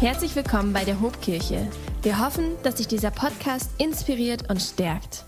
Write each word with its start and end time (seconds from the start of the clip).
Herzlich 0.00 0.34
willkommen 0.34 0.72
bei 0.72 0.84
der 0.84 1.00
Hobkirche. 1.00 1.70
Wir 2.02 2.18
hoffen, 2.18 2.56
dass 2.64 2.78
sich 2.78 2.88
dieser 2.88 3.12
Podcast 3.12 3.70
inspiriert 3.78 4.50
und 4.50 4.60
stärkt. 4.60 5.24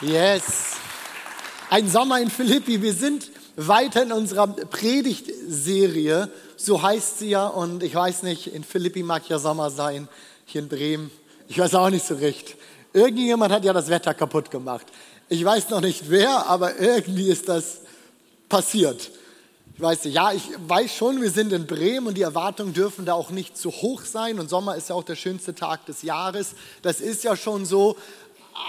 Yes. 0.00 0.76
Ein 1.68 1.90
Sommer 1.90 2.20
in 2.20 2.30
Philippi. 2.30 2.80
Wir 2.80 2.94
sind 2.94 3.28
weiter 3.56 4.04
in 4.04 4.12
unserer 4.12 4.46
Predigtserie. 4.46 6.30
So 6.56 6.80
heißt 6.80 7.18
sie 7.18 7.30
ja. 7.30 7.48
Und 7.48 7.82
ich 7.82 7.94
weiß 7.94 8.22
nicht, 8.22 8.46
in 8.46 8.62
Philippi 8.62 9.02
mag 9.02 9.28
ja 9.28 9.38
Sommer 9.40 9.70
sein. 9.70 10.08
Hier 10.46 10.62
in 10.62 10.68
Bremen. 10.68 11.10
Ich 11.48 11.58
weiß 11.58 11.74
auch 11.74 11.90
nicht 11.90 12.06
so 12.06 12.14
recht. 12.14 12.54
Irgendjemand 12.92 13.52
hat 13.52 13.64
ja 13.64 13.72
das 13.72 13.88
Wetter 13.88 14.14
kaputt 14.14 14.50
gemacht. 14.50 14.86
Ich 15.28 15.44
weiß 15.44 15.70
noch 15.70 15.80
nicht 15.80 16.08
wer, 16.08 16.46
aber 16.46 16.78
irgendwie 16.78 17.28
ist 17.28 17.48
das 17.48 17.80
passiert. 18.48 19.10
Ich 19.80 19.86
weiß 19.86 20.04
nicht, 20.04 20.14
ja, 20.14 20.30
ich 20.30 20.42
weiß 20.68 20.94
schon, 20.94 21.22
wir 21.22 21.30
sind 21.30 21.54
in 21.54 21.66
Bremen 21.66 22.08
und 22.08 22.14
die 22.18 22.20
Erwartungen 22.20 22.74
dürfen 22.74 23.06
da 23.06 23.14
auch 23.14 23.30
nicht 23.30 23.56
zu 23.56 23.70
hoch 23.70 24.04
sein. 24.04 24.38
Und 24.38 24.50
Sommer 24.50 24.76
ist 24.76 24.90
ja 24.90 24.94
auch 24.94 25.04
der 25.04 25.16
schönste 25.16 25.54
Tag 25.54 25.86
des 25.86 26.02
Jahres. 26.02 26.50
Das 26.82 27.00
ist 27.00 27.24
ja 27.24 27.34
schon 27.34 27.64
so. 27.64 27.96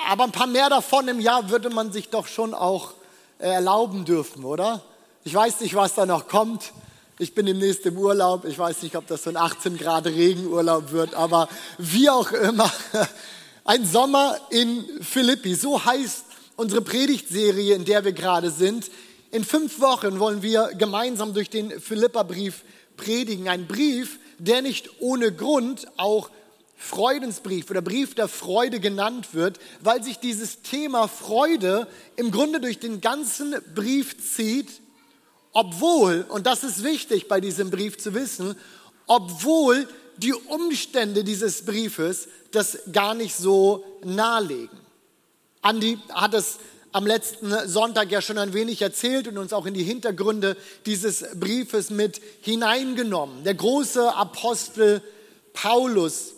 Aber 0.07 0.23
ein 0.23 0.31
paar 0.31 0.47
mehr 0.47 0.69
davon 0.69 1.09
im 1.09 1.19
Jahr 1.19 1.49
würde 1.49 1.69
man 1.69 1.91
sich 1.91 2.07
doch 2.07 2.27
schon 2.27 2.53
auch 2.53 2.93
äh, 3.39 3.49
erlauben 3.49 4.05
dürfen, 4.05 4.45
oder? 4.45 4.83
Ich 5.25 5.35
weiß 5.35 5.59
nicht, 5.59 5.75
was 5.75 5.95
da 5.95 6.05
noch 6.05 6.29
kommt. 6.29 6.71
Ich 7.19 7.35
bin 7.35 7.45
demnächst 7.45 7.85
im 7.85 7.97
Urlaub. 7.97 8.45
Ich 8.45 8.57
weiß 8.57 8.81
nicht, 8.81 8.95
ob 8.95 9.05
das 9.07 9.23
so 9.23 9.31
ein 9.31 9.35
18 9.35 9.77
Grad 9.77 10.05
Regenurlaub 10.05 10.93
wird, 10.93 11.13
aber 11.13 11.49
wie 11.77 12.09
auch 12.09 12.31
immer. 12.31 12.71
Ein 13.65 13.85
Sommer 13.85 14.37
in 14.49 14.85
Philippi. 15.01 15.55
So 15.55 15.83
heißt 15.83 16.23
unsere 16.55 16.81
Predigtserie, 16.81 17.75
in 17.75 17.83
der 17.83 18.05
wir 18.05 18.13
gerade 18.13 18.49
sind. 18.49 18.89
In 19.31 19.45
fünf 19.45 19.79
Wochen 19.79 20.19
wollen 20.19 20.41
wir 20.41 20.71
gemeinsam 20.77 21.33
durch 21.33 21.49
den 21.49 21.79
Philipperbrief 21.79 22.63
predigen. 22.97 23.47
Ein 23.47 23.65
Brief, 23.65 24.19
der 24.39 24.61
nicht 24.61 24.89
ohne 24.99 25.31
Grund 25.31 25.87
auch 25.95 26.29
Freudensbrief 26.75 27.69
oder 27.69 27.81
Brief 27.81 28.13
der 28.13 28.27
Freude 28.27 28.81
genannt 28.81 29.33
wird, 29.33 29.59
weil 29.79 30.03
sich 30.03 30.17
dieses 30.17 30.63
Thema 30.63 31.07
Freude 31.07 31.87
im 32.17 32.31
Grunde 32.31 32.59
durch 32.59 32.79
den 32.79 32.99
ganzen 32.99 33.55
Brief 33.73 34.17
zieht, 34.35 34.81
obwohl, 35.53 36.25
und 36.27 36.45
das 36.45 36.65
ist 36.65 36.83
wichtig 36.83 37.29
bei 37.29 37.39
diesem 37.39 37.69
Brief 37.69 37.97
zu 37.97 38.13
wissen, 38.13 38.55
obwohl 39.07 39.87
die 40.17 40.33
Umstände 40.33 41.23
dieses 41.23 41.63
Briefes 41.63 42.27
das 42.51 42.79
gar 42.91 43.13
nicht 43.13 43.35
so 43.35 43.85
nahelegen. 44.03 44.77
Andi 45.61 45.99
hat 46.09 46.33
es 46.33 46.57
am 46.91 47.07
letzten 47.07 47.67
Sonntag 47.67 48.11
ja 48.11 48.21
schon 48.21 48.37
ein 48.37 48.53
wenig 48.53 48.81
erzählt 48.81 49.27
und 49.27 49.37
uns 49.37 49.53
auch 49.53 49.65
in 49.65 49.73
die 49.73 49.83
Hintergründe 49.83 50.57
dieses 50.85 51.25
Briefes 51.35 51.89
mit 51.89 52.21
hineingenommen. 52.41 53.43
Der 53.43 53.55
große 53.55 54.13
Apostel 54.13 55.01
Paulus 55.53 56.33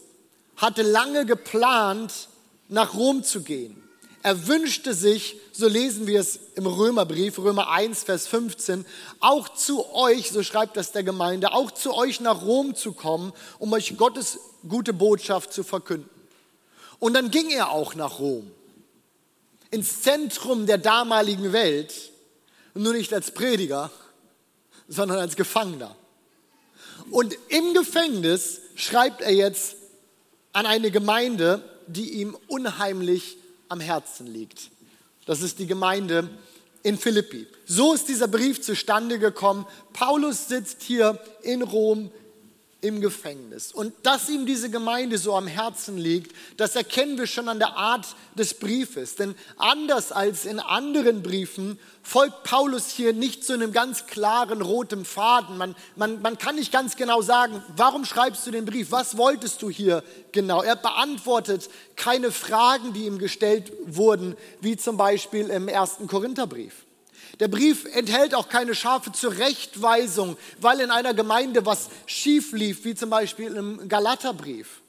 hatte 0.58 0.84
lange 0.84 1.26
geplant, 1.26 2.30
nach 2.70 2.94
Rom 2.94 3.24
zu 3.24 3.42
gehen. 3.42 3.82
Er 4.22 4.48
wünschte 4.48 4.94
sich, 4.94 5.36
so 5.52 5.68
lesen 5.68 6.08
wir 6.08 6.20
es 6.20 6.40
im 6.56 6.66
Römerbrief, 6.66 7.38
Römer 7.40 7.70
1, 7.70 8.04
Vers 8.04 8.26
15, 8.28 8.86
auch 9.20 9.50
zu 9.50 9.94
euch, 9.94 10.32
so 10.32 10.44
schreibt 10.44 10.78
das 10.78 10.94
der 10.94 11.04
Gemeinde, 11.04 11.52
auch 11.52 11.72
zu 11.72 11.94
euch 11.94 12.22
nach 12.22 12.42
Rom 12.44 12.74
zu 12.74 12.94
kommen, 12.94 13.34
um 13.60 13.74
euch 13.74 13.98
Gottes 13.98 14.40
gute 14.68 14.94
Botschaft 14.94 15.52
zu 15.52 15.64
verkünden. 15.64 16.10
Und 17.00 17.16
dann 17.16 17.32
ging 17.32 17.50
er 17.50 17.72
auch 17.72 17.96
nach 17.96 18.20
Rom 18.20 18.50
ins 19.74 20.04
Zentrum 20.04 20.68
der 20.68 20.78
damaligen 20.78 21.52
Welt, 21.52 22.12
nur 22.76 22.94
nicht 22.94 23.12
als 23.12 23.32
Prediger, 23.32 23.90
sondern 24.88 25.18
als 25.18 25.36
Gefangener. 25.36 25.96
Und 27.10 27.36
im 27.50 27.74
Gefängnis 27.74 28.62
schreibt 28.76 29.22
er 29.22 29.34
jetzt 29.34 29.76
an 30.52 30.68
eine 30.68 30.92
Gemeinde, 30.92 31.68
die 31.88 32.22
ihm 32.22 32.38
unheimlich 32.48 33.38
am 33.68 33.80
Herzen 33.80 34.28
liegt. 34.28 34.70
Das 35.26 35.42
ist 35.42 35.58
die 35.58 35.68
Gemeinde 35.68 36.30
in 36.84 37.00
Philippi. 37.00 37.48
So 37.66 37.94
ist 37.94 38.08
dieser 38.10 38.28
Brief 38.28 38.62
zustande 38.62 39.18
gekommen. 39.18 39.66
Paulus 39.92 40.50
sitzt 40.50 40.84
hier 40.84 41.20
in 41.42 41.64
Rom 41.64 42.12
im 42.84 43.00
Gefängnis. 43.00 43.72
Und 43.72 43.94
dass 44.04 44.30
ihm 44.30 44.46
diese 44.46 44.70
Gemeinde 44.70 45.18
so 45.18 45.36
am 45.36 45.48
Herzen 45.48 45.98
liegt, 45.98 46.36
das 46.58 46.76
erkennen 46.76 47.18
wir 47.18 47.28
schon 47.28 47.48
an 47.48 47.58
der 47.58 47.78
Art 47.78 48.06
des 48.36 48.56
Briefes. 48.56 49.16
Denn 49.16 49.36
anders 49.58 50.12
als 50.12 50.46
in 50.46 50.60
anderen 50.60 51.24
Briefen 51.24 51.80
folgt 52.02 52.44
Paulus 52.44 52.90
hier 52.90 53.14
nicht 53.14 53.46
zu 53.46 53.54
einem 53.54 53.72
ganz 53.72 54.06
klaren 54.08 54.62
roten 54.62 55.06
Faden. 55.06 55.58
Man, 55.58 55.76
man, 55.96 56.22
man 56.22 56.38
kann 56.38 56.56
nicht 56.56 56.74
ganz 56.74 56.98
genau 56.98 57.22
sagen, 57.22 57.64
warum 57.78 58.04
schreibst 58.04 58.46
du 58.46 58.52
den 58.52 58.66
Brief? 58.66 58.92
Was 58.92 59.16
wolltest 59.16 59.62
du 59.62 59.70
hier 59.70 60.04
genau? 60.34 60.62
Er 60.62 60.76
beantwortet 60.76 61.70
keine 61.96 62.32
Fragen, 62.32 62.92
die 62.92 63.06
ihm 63.06 63.18
gestellt 63.18 63.72
wurden, 63.86 64.36
wie 64.60 64.76
zum 64.76 64.98
Beispiel 64.98 65.50
im 65.50 65.70
ersten 65.70 66.08
Korintherbrief. 66.08 66.83
Der 67.40 67.48
Brief 67.48 67.86
enthält 67.94 68.36
auch 68.36 68.48
keine 68.48 68.76
scharfe 68.76 69.12
Zurechtweisung, 69.12 70.38
weil 70.62 70.80
in 70.80 70.92
einer 70.92 71.14
Gemeinde 71.14 71.66
was 71.66 71.90
schief 72.06 72.52
lief, 72.52 72.86
wie 72.86 72.94
zum 72.94 73.10
Beispiel 73.10 73.56
im 73.56 73.90
Galaterbrief. 73.90 74.82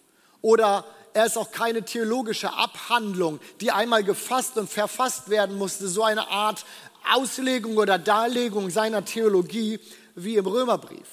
Oder 0.43 0.85
er 1.15 1.27
ist 1.27 1.39
auch 1.39 1.53
keine 1.53 1.85
theologische 1.85 2.53
Abhandlung, 2.53 3.41
die 3.61 3.71
einmal 3.71 4.05
gefasst 4.05 4.59
und 4.59 4.69
verfasst 4.69 5.31
werden 5.31 5.57
musste, 5.57 5.89
so 5.89 6.03
eine 6.03 6.29
Art 6.29 6.67
Auslegung 7.13 7.77
oder 7.77 7.99
Darlegung 7.99 8.71
seiner 8.71 9.05
Theologie 9.05 9.79
wie 10.15 10.37
im 10.37 10.47
Römerbrief. 10.47 11.07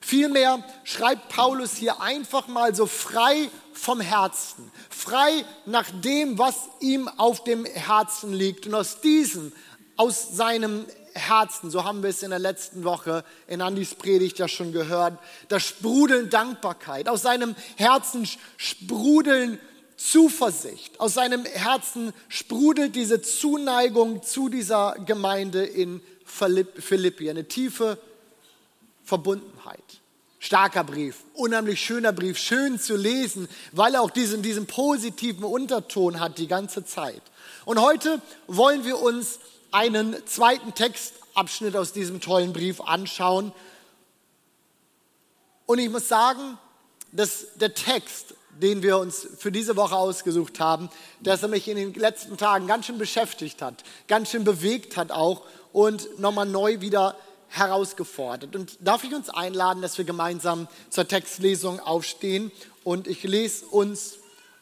Vielmehr 0.00 0.62
schreibt 0.84 1.30
Paulus 1.30 1.76
hier 1.76 2.00
einfach 2.00 2.46
mal 2.46 2.74
so 2.74 2.86
frei 2.86 3.48
vom 3.72 4.00
Herzen, 4.00 4.70
frei 4.90 5.44
nach 5.64 5.86
dem, 6.02 6.38
was 6.38 6.68
ihm 6.80 7.08
auf 7.08 7.42
dem 7.44 7.64
Herzen 7.64 8.32
liegt. 8.32 8.66
Und 8.66 8.74
aus 8.74 9.00
diesem 9.00 9.52
aus 9.96 10.36
seinem 10.36 10.86
Herzen, 11.14 11.70
so 11.70 11.84
haben 11.84 12.02
wir 12.02 12.10
es 12.10 12.22
in 12.22 12.30
der 12.30 12.38
letzten 12.38 12.84
Woche 12.84 13.24
in 13.46 13.62
Andis 13.62 13.94
Predigt 13.94 14.38
ja 14.38 14.48
schon 14.48 14.72
gehört, 14.72 15.18
das 15.48 15.62
Sprudeln 15.62 16.28
Dankbarkeit, 16.28 17.08
aus 17.08 17.22
seinem 17.22 17.54
Herzen 17.76 18.28
sprudeln 18.56 19.60
Zuversicht, 19.96 20.98
aus 20.98 21.14
seinem 21.14 21.44
Herzen 21.44 22.12
sprudelt 22.28 22.96
diese 22.96 23.22
Zuneigung 23.22 24.24
zu 24.24 24.48
dieser 24.48 24.96
Gemeinde 25.06 25.64
in 25.64 26.02
Philippi, 26.24 27.30
eine 27.30 27.46
tiefe 27.46 27.98
Verbundenheit. 29.04 29.82
Starker 30.40 30.84
Brief, 30.84 31.24
unheimlich 31.32 31.80
schöner 31.80 32.12
Brief, 32.12 32.36
schön 32.36 32.78
zu 32.78 32.96
lesen, 32.96 33.48
weil 33.72 33.94
er 33.94 34.02
auch 34.02 34.10
diesen, 34.10 34.42
diesen 34.42 34.66
positiven 34.66 35.44
Unterton 35.44 36.20
hat 36.20 36.36
die 36.36 36.48
ganze 36.48 36.84
Zeit. 36.84 37.22
Und 37.64 37.80
heute 37.80 38.20
wollen 38.46 38.84
wir 38.84 39.00
uns 39.00 39.38
einen 39.74 40.16
zweiten 40.24 40.72
Textabschnitt 40.72 41.76
aus 41.76 41.92
diesem 41.92 42.20
tollen 42.20 42.52
Brief 42.52 42.80
anschauen. 42.80 43.52
Und 45.66 45.78
ich 45.80 45.90
muss 45.90 46.06
sagen, 46.06 46.58
dass 47.10 47.46
der 47.56 47.74
Text, 47.74 48.34
den 48.50 48.82
wir 48.82 48.98
uns 48.98 49.26
für 49.36 49.50
diese 49.50 49.74
Woche 49.76 49.96
ausgesucht 49.96 50.60
haben, 50.60 50.90
dass 51.20 51.42
er 51.42 51.48
mich 51.48 51.66
in 51.66 51.76
den 51.76 51.92
letzten 51.94 52.36
Tagen 52.36 52.68
ganz 52.68 52.86
schön 52.86 52.98
beschäftigt 52.98 53.62
hat, 53.62 53.82
ganz 54.06 54.30
schön 54.30 54.44
bewegt 54.44 54.96
hat 54.96 55.10
auch 55.10 55.42
und 55.72 56.20
nochmal 56.20 56.46
neu 56.46 56.80
wieder 56.80 57.16
herausgefordert. 57.48 58.54
Und 58.54 58.78
darf 58.80 59.02
ich 59.02 59.12
uns 59.12 59.28
einladen, 59.28 59.82
dass 59.82 59.98
wir 59.98 60.04
gemeinsam 60.04 60.68
zur 60.88 61.08
Textlesung 61.08 61.80
aufstehen 61.80 62.52
und 62.84 63.08
ich 63.08 63.24
lese 63.24 63.66
uns 63.66 64.18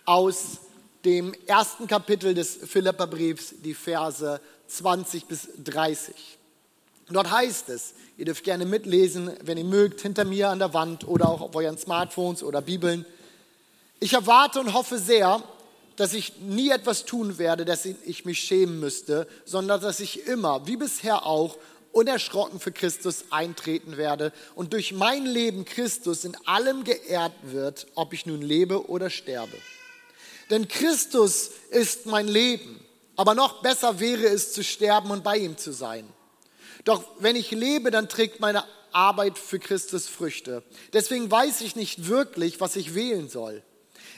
aus 0.06 0.58
dem 1.04 1.34
ersten 1.46 1.86
Kapitel 1.86 2.32
des 2.32 2.56
Philipperbriefs 2.56 3.54
die 3.62 3.74
Verse 3.74 4.40
20 4.76 5.26
bis 5.26 5.48
30. 5.64 6.14
Dort 7.10 7.30
heißt 7.30 7.68
es, 7.68 7.94
ihr 8.16 8.24
dürft 8.24 8.44
gerne 8.44 8.64
mitlesen, 8.64 9.30
wenn 9.42 9.58
ihr 9.58 9.64
mögt, 9.64 10.00
hinter 10.00 10.24
mir 10.24 10.48
an 10.48 10.58
der 10.58 10.72
Wand 10.72 11.06
oder 11.06 11.28
auch 11.28 11.40
auf 11.40 11.54
euren 11.54 11.76
Smartphones 11.76 12.42
oder 12.42 12.62
Bibeln. 12.62 13.04
Ich 14.00 14.14
erwarte 14.14 14.60
und 14.60 14.72
hoffe 14.72 14.98
sehr, 14.98 15.42
dass 15.96 16.14
ich 16.14 16.38
nie 16.40 16.70
etwas 16.70 17.04
tun 17.04 17.38
werde, 17.38 17.64
dass 17.64 17.84
ich 17.84 18.24
mich 18.24 18.40
schämen 18.40 18.80
müsste, 18.80 19.28
sondern 19.44 19.80
dass 19.80 20.00
ich 20.00 20.26
immer, 20.26 20.66
wie 20.66 20.76
bisher 20.76 21.26
auch, 21.26 21.58
unerschrocken 21.92 22.58
für 22.58 22.72
Christus 22.72 23.26
eintreten 23.30 23.98
werde 23.98 24.32
und 24.54 24.72
durch 24.72 24.92
mein 24.92 25.26
Leben 25.26 25.66
Christus 25.66 26.24
in 26.24 26.34
allem 26.46 26.84
geehrt 26.84 27.34
wird, 27.42 27.86
ob 27.94 28.14
ich 28.14 28.24
nun 28.24 28.40
lebe 28.40 28.88
oder 28.88 29.10
sterbe. 29.10 29.56
Denn 30.48 30.68
Christus 30.68 31.50
ist 31.70 32.06
mein 32.06 32.28
Leben 32.28 32.81
aber 33.16 33.34
noch 33.34 33.62
besser 33.62 34.00
wäre 34.00 34.26
es 34.26 34.52
zu 34.52 34.64
sterben 34.64 35.10
und 35.10 35.24
bei 35.24 35.36
ihm 35.38 35.58
zu 35.58 35.72
sein. 35.72 36.08
Doch 36.84 37.04
wenn 37.18 37.36
ich 37.36 37.50
lebe, 37.50 37.90
dann 37.90 38.08
trägt 38.08 38.40
meine 38.40 38.64
Arbeit 38.92 39.38
für 39.38 39.58
Christus 39.58 40.08
Früchte. 40.08 40.62
Deswegen 40.92 41.30
weiß 41.30 41.60
ich 41.62 41.76
nicht 41.76 42.08
wirklich, 42.08 42.60
was 42.60 42.76
ich 42.76 42.94
wählen 42.94 43.28
soll. 43.28 43.62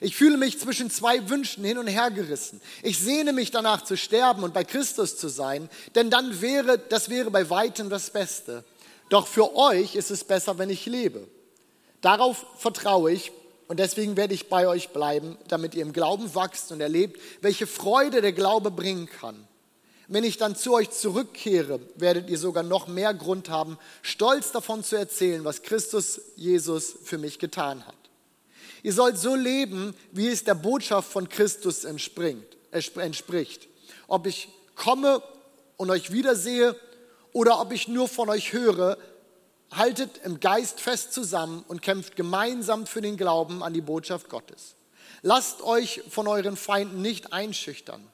Ich 0.01 0.17
fühle 0.17 0.37
mich 0.37 0.59
zwischen 0.59 0.91
zwei 0.91 1.29
Wünschen 1.29 1.65
hin 1.65 1.79
und 1.79 1.87
her 1.87 2.11
gerissen. 2.11 2.61
Ich 2.83 2.99
sehne 2.99 3.33
mich 3.33 3.51
danach 3.51 3.85
zu 3.85 3.97
sterben 3.97 4.43
und 4.43 4.53
bei 4.53 4.65
Christus 4.65 5.17
zu 5.17 5.29
sein, 5.29 5.69
denn 5.95 6.11
dann 6.11 6.41
wäre, 6.41 6.79
das 6.79 7.11
wäre 7.11 7.31
bei 7.31 7.49
weitem 7.49 7.91
das 7.91 8.11
Beste. 8.11 8.65
Doch 9.09 9.27
für 9.27 9.55
euch 9.55 9.95
ist 9.95 10.11
es 10.11 10.25
besser, 10.25 10.59
wenn 10.59 10.71
ich 10.71 10.87
lebe. 10.87 11.29
Darauf 12.01 12.45
vertraue 12.59 13.13
ich 13.13 13.33
und 13.67 13.81
deswegen 13.81 14.17
werde 14.17 14.35
ich 14.35 14.49
bei 14.49 14.69
euch 14.69 14.91
bleiben, 14.91 15.39
damit 15.49 15.75
ihr 15.75 15.83
im 15.83 15.93
Glauben 15.93 16.35
wachst 16.35 16.71
und 16.73 16.81
erlebt, 16.81 17.21
welche 17.41 17.67
Freude 17.67 18.21
der 18.21 18.33
Glaube 18.33 18.71
bringen 18.71 19.09
kann. 19.09 19.49
Wenn 20.07 20.25
ich 20.25 20.37
dann 20.37 20.55
zu 20.55 20.75
euch 20.75 20.91
zurückkehre, 20.91 21.81
werdet 21.97 22.29
ihr 22.29 22.39
sogar 22.39 22.63
noch 22.63 22.89
mehr 22.89 23.15
Grund 23.15 23.49
haben, 23.49 23.79
stolz 24.03 24.53
davon 24.53 24.85
zu 24.85 24.97
erzählen, 24.97 25.45
was 25.45 25.63
Christus 25.63 26.21
Jesus 26.37 26.95
für 27.05 27.17
mich 27.17 27.39
getan 27.39 27.87
hat. 27.87 27.95
Ihr 28.83 28.93
sollt 28.93 29.17
so 29.17 29.35
leben, 29.35 29.95
wie 30.13 30.29
es 30.29 30.45
der 30.45 30.55
Botschaft 30.55 31.11
von 31.11 31.31
Christus 31.31 31.85
entspricht. 31.85 33.69
Ob 34.09 34.27
ich 34.27 34.51
komme 34.75 35.23
und 35.79 35.91
euch 35.91 36.13
wiedersehe 36.13 36.77
oder 37.33 37.61
ob 37.61 37.73
ich 37.73 37.89
nur 37.89 38.09
von 38.09 38.29
euch 38.29 38.53
höre, 38.53 38.99
haltet 39.77 40.21
im 40.25 40.41
Geist 40.41 40.81
fest 40.81 41.13
zusammen 41.13 41.65
und 41.69 41.83
kämpft 41.83 42.17
gemeinsam 42.17 42.87
für 42.87 43.01
den 43.01 43.17
Glauben 43.17 43.63
an 43.63 43.75
die 43.75 43.81
Botschaft 43.81 44.29
Gottes. 44.29 44.75
Lasst 45.23 45.63
euch 45.63 46.03
von 46.11 46.27
euren 46.27 46.57
Feinden 46.57 47.01
nicht 47.01 47.33
einschüchtern. 47.33 48.07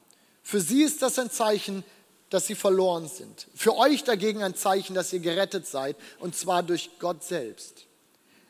Für 0.42 0.60
sie 0.60 0.82
ist 0.82 1.02
das 1.02 1.18
ein 1.18 1.30
Zeichen, 1.30 1.84
dass 2.30 2.46
sie 2.46 2.54
verloren 2.54 3.08
sind. 3.08 3.48
Für 3.54 3.76
euch 3.76 4.04
dagegen 4.04 4.42
ein 4.42 4.54
Zeichen, 4.54 4.94
dass 4.94 5.12
ihr 5.12 5.18
gerettet 5.18 5.66
seid, 5.66 5.96
und 6.20 6.36
zwar 6.36 6.62
durch 6.62 6.90
Gott 7.00 7.24
selbst. 7.24 7.86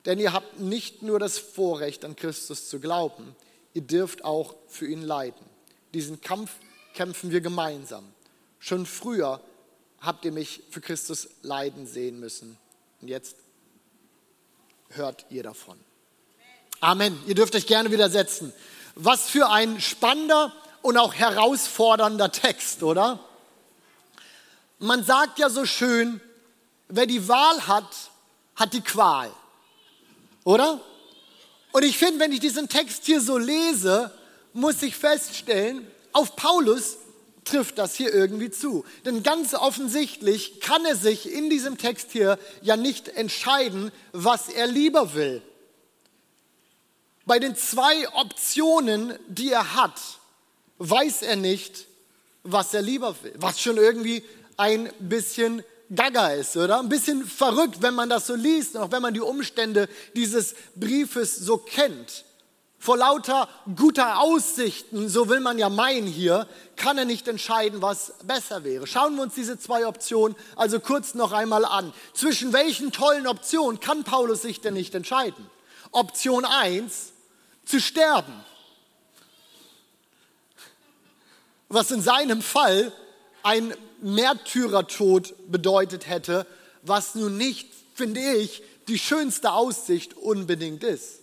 Denn 0.05 0.19
ihr 0.19 0.33
habt 0.33 0.61
nicht 0.61 1.03
nur 1.03 1.19
das 1.19 1.39
Vorrecht, 1.39 2.05
an 2.05 2.17
Christus 2.17 2.69
zu 2.69 2.81
glauben, 2.81 3.35
ihr 3.75 3.83
dürft 3.83 4.25
auch 4.25 4.55
für 4.69 4.87
ihn 4.87 5.03
leiden. 5.03 5.45
Diesen 5.95 6.21
Kampf 6.21 6.53
kämpfen 6.95 7.31
wir 7.31 7.41
gemeinsam. 7.41 8.05
Schon 8.59 8.87
früher 8.87 9.41
habt 10.01 10.25
ihr 10.25 10.33
mich 10.33 10.63
für 10.71 10.81
Christus 10.81 11.29
leiden 11.43 11.87
sehen 11.87 12.21
müssen. 12.21 12.59
Und 13.01 13.09
jetzt 13.09 13.37
hört 14.91 15.25
ihr 15.31 15.43
davon. 15.43 15.79
Amen. 16.81 17.19
Ihr 17.27 17.35
dürft 17.35 17.55
euch 17.55 17.67
gerne 17.67 17.91
widersetzen. 17.91 18.53
Was 18.95 19.29
für 19.29 19.49
ein 19.49 19.81
spannender 19.81 20.53
und 20.83 20.97
auch 20.97 21.15
herausfordernder 21.15 22.33
Text, 22.33 22.83
oder? 22.83 23.19
Man 24.79 25.05
sagt 25.05 25.39
ja 25.39 25.51
so 25.51 25.67
schön, 25.67 26.21
wer 26.89 27.07
die 27.07 27.29
Wahl 27.29 27.67
hat, 27.67 27.89
hat 28.57 28.73
die 28.73 28.81
Qual. 28.81 29.31
Oder? 30.45 30.81
Und 31.73 31.85
ich 31.85 31.99
finde, 31.99 32.21
wenn 32.21 32.33
ich 32.33 32.41
diesen 32.41 32.69
Text 32.69 33.05
hier 33.05 33.21
so 33.21 33.39
lese, 33.39 34.13
muss 34.53 34.83
ich 34.83 34.97
feststellen, 34.97 35.87
auf 36.13 36.35
Paulus 36.35 36.97
trifft 37.45 37.79
das 37.79 37.95
hier 37.95 38.13
irgendwie 38.13 38.51
zu. 38.51 38.85
Denn 39.05 39.23
ganz 39.23 39.55
offensichtlich 39.55 40.61
kann 40.61 40.85
er 40.85 40.97
sich 40.97 41.33
in 41.33 41.51
diesem 41.51 41.79
Text 41.79 42.13
hier 42.13 42.39
ja 42.63 42.77
nicht 42.77 43.09
entscheiden, 43.09 43.93
was 44.13 44.49
er 44.49 44.67
lieber 44.67 45.15
will. 45.15 45.43
Bei 47.27 47.39
den 47.39 47.55
zwei 47.57 48.09
Optionen, 48.15 49.15
die 49.29 49.53
er 49.53 49.75
hat, 49.75 50.01
weiß 50.79 51.23
er 51.23 51.37
nicht, 51.37 51.87
was 52.43 52.75
er 52.75 52.83
lieber 52.83 53.15
will. 53.23 53.35
Was 53.37 53.61
schon 53.61 53.77
irgendwie 53.77 54.25
ein 54.57 54.91
bisschen 54.99 55.63
gaga 55.95 56.31
ist, 56.31 56.57
oder? 56.57 56.81
Ein 56.81 56.89
bisschen 56.89 57.25
verrückt, 57.25 57.83
wenn 57.83 57.95
man 57.95 58.09
das 58.09 58.27
so 58.27 58.35
liest, 58.35 58.77
auch 58.77 58.91
wenn 58.91 59.03
man 59.03 59.15
die 59.15 59.21
Umstände 59.21 59.89
dieses 60.15 60.55
Briefes 60.75 61.37
so 61.37 61.59
kennt. 61.59 62.25
Vor 62.83 62.97
lauter 62.97 63.47
guter 63.77 64.21
Aussichten, 64.21 65.11
so 65.11 65.29
will 65.29 65.41
man 65.41 65.59
ja 65.59 65.69
meinen 65.69 66.07
hier, 66.07 66.49
kann 66.77 66.97
er 66.97 67.05
nicht 67.05 67.29
entscheiden, 67.29 67.83
was 67.83 68.15
besser 68.25 68.65
wäre. 68.65 68.87
Schauen 68.87 69.17
wir 69.17 69.23
uns 69.23 69.35
diese 69.35 69.59
zwei 69.59 69.87
Optionen 69.87 70.35
also 70.57 70.81
kurz 70.81 71.13
noch 71.13 71.33
einmal 71.33 71.67
an. 71.67 71.93
Zwischen 72.15 72.55
welchen 72.55 72.91
tollen 72.91 73.27
Optionen 73.27 73.81
kann 73.81 74.03
Paulus 74.03 74.41
sich 74.41 74.63
denn 74.63 74.73
nicht 74.73 74.95
entscheiden? 74.95 75.51
Option 75.91 76.47
1, 76.47 77.13
zu 77.67 77.81
sterben. 77.81 78.33
Was 81.69 81.91
in 81.91 82.01
seinem 82.01 82.41
Fall 82.41 82.93
ein 83.43 83.75
Märtyrertod 84.01 85.35
bedeutet 85.51 86.09
hätte, 86.09 86.47
was 86.81 87.15
nun 87.15 87.37
nicht, 87.37 87.69
finde 87.95 88.21
ich, 88.21 88.63
die 88.89 88.99
schönste 88.99 89.53
Aussicht 89.53 90.15
unbedingt 90.17 90.83
ist. 90.83 91.20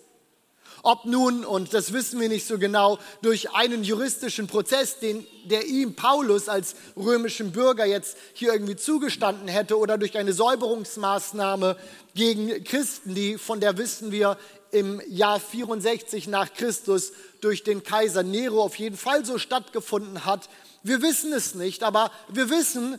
Ob 0.88 1.04
nun, 1.04 1.44
und 1.44 1.74
das 1.74 1.92
wissen 1.92 2.18
wir 2.18 2.30
nicht 2.30 2.48
so 2.48 2.58
genau, 2.58 2.98
durch 3.22 3.52
einen 3.52 3.84
juristischen 3.84 4.48
Prozess, 4.48 5.00
den, 5.00 5.28
der 5.44 5.66
ihm 5.66 5.98
Paulus 5.98 6.48
als 6.48 6.76
römischen 6.96 7.52
Bürger 7.52 7.86
jetzt 7.86 8.16
hier 8.32 8.54
irgendwie 8.54 8.78
zugestanden 8.78 9.50
hätte, 9.50 9.78
oder 9.78 9.98
durch 9.98 10.18
eine 10.18 10.32
Säuberungsmaßnahme 10.32 11.76
gegen 12.16 12.64
Christen, 12.64 13.14
die, 13.16 13.38
von 13.38 13.60
der 13.60 13.78
wissen 13.78 14.14
wir, 14.14 14.38
im 14.72 15.02
Jahr 15.10 15.42
64 15.42 16.30
nach 16.30 16.54
Christus 16.54 17.12
durch 17.42 17.66
den 17.66 17.84
Kaiser 17.84 18.24
Nero 18.24 18.64
auf 18.64 18.76
jeden 18.76 18.96
Fall 18.96 19.26
so 19.26 19.40
stattgefunden 19.40 20.24
hat, 20.24 20.48
wir 20.84 21.02
wissen 21.02 21.34
es 21.34 21.54
nicht, 21.54 21.84
aber 21.84 22.12
wir 22.30 22.50
wissen, 22.50 22.98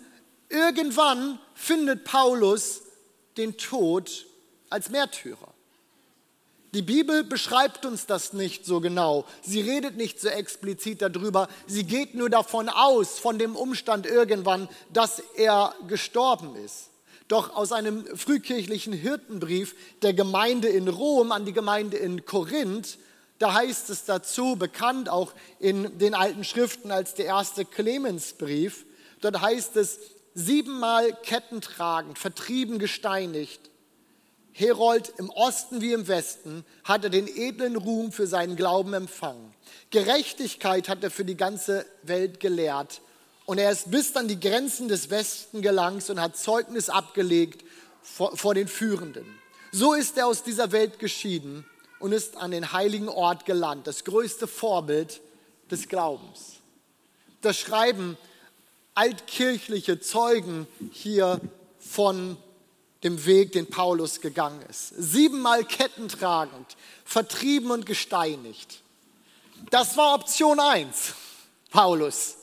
irgendwann 0.50 1.38
findet 1.54 2.04
Paulus 2.04 2.82
den 3.38 3.56
Tod 3.56 4.26
als 4.68 4.90
Märtyrer. 4.90 5.54
Die 6.74 6.82
Bibel 6.82 7.24
beschreibt 7.24 7.86
uns 7.86 8.06
das 8.06 8.32
nicht 8.32 8.66
so 8.66 8.80
genau. 8.80 9.24
Sie 9.42 9.60
redet 9.60 9.96
nicht 9.96 10.20
so 10.20 10.28
explizit 10.28 11.00
darüber. 11.00 11.48
Sie 11.66 11.84
geht 11.84 12.14
nur 12.14 12.28
davon 12.28 12.68
aus, 12.68 13.18
von 13.18 13.38
dem 13.38 13.56
Umstand 13.56 14.06
irgendwann, 14.06 14.68
dass 14.92 15.22
er 15.36 15.74
gestorben 15.86 16.56
ist. 16.56 16.90
Doch 17.28 17.54
aus 17.56 17.72
einem 17.72 18.04
frühkirchlichen 18.16 18.92
Hirtenbrief 18.92 19.74
der 20.02 20.14
Gemeinde 20.14 20.68
in 20.68 20.88
Rom 20.88 21.32
an 21.32 21.44
die 21.44 21.52
Gemeinde 21.52 21.96
in 21.96 22.24
Korinth 22.24 22.98
da 23.38 23.54
heißt 23.54 23.90
es 23.90 24.04
dazu, 24.04 24.56
bekannt 24.56 25.08
auch 25.08 25.32
in 25.60 25.98
den 25.98 26.14
alten 26.14 26.44
Schriften 26.44 26.90
als 26.90 27.14
der 27.14 27.26
erste 27.26 27.64
Clemensbrief, 27.64 28.84
dort 29.20 29.40
heißt 29.40 29.76
es, 29.76 29.98
siebenmal 30.34 31.12
Ketten 31.22 31.60
tragend, 31.60 32.18
vertrieben, 32.18 32.78
gesteinigt. 32.78 33.60
Herold 34.58 35.12
im 35.18 35.30
Osten 35.30 35.80
wie 35.80 35.92
im 35.92 36.08
Westen 36.08 36.64
hat 36.82 37.04
er 37.04 37.10
den 37.10 37.28
edlen 37.28 37.76
Ruhm 37.76 38.10
für 38.10 38.26
seinen 38.26 38.56
Glauben 38.56 38.92
empfangen. 38.92 39.54
Gerechtigkeit 39.90 40.88
hat 40.88 41.04
er 41.04 41.12
für 41.12 41.24
die 41.24 41.36
ganze 41.36 41.86
Welt 42.02 42.40
gelehrt. 42.40 43.00
Und 43.46 43.58
er 43.58 43.70
ist 43.70 43.92
bis 43.92 44.16
an 44.16 44.26
die 44.26 44.40
Grenzen 44.40 44.88
des 44.88 45.10
Westen 45.10 45.62
gelangt 45.62 46.10
und 46.10 46.20
hat 46.20 46.36
Zeugnis 46.36 46.88
abgelegt 46.90 47.64
vor, 48.02 48.36
vor 48.36 48.52
den 48.52 48.66
Führenden. 48.66 49.26
So 49.70 49.94
ist 49.94 50.18
er 50.18 50.26
aus 50.26 50.42
dieser 50.42 50.72
Welt 50.72 50.98
geschieden 50.98 51.64
und 52.00 52.10
ist 52.10 52.36
an 52.36 52.50
den 52.50 52.72
heiligen 52.72 53.08
Ort 53.08 53.46
gelangt, 53.46 53.86
das 53.86 54.02
größte 54.02 54.48
Vorbild 54.48 55.20
des 55.70 55.88
Glaubens. 55.88 56.54
Das 57.42 57.56
schreiben 57.56 58.18
altkirchliche 58.94 60.00
Zeugen 60.00 60.66
hier 60.90 61.40
von 61.78 62.36
dem 63.02 63.24
Weg, 63.26 63.52
den 63.52 63.68
Paulus 63.68 64.20
gegangen 64.20 64.62
ist. 64.68 64.88
Siebenmal 64.96 65.64
Ketten 65.64 66.08
tragend, 66.08 66.76
vertrieben 67.04 67.70
und 67.70 67.86
gesteinigt. 67.86 68.80
Das 69.70 69.96
war 69.96 70.14
Option 70.14 70.58
1, 70.58 71.14
Paulus. 71.70 72.34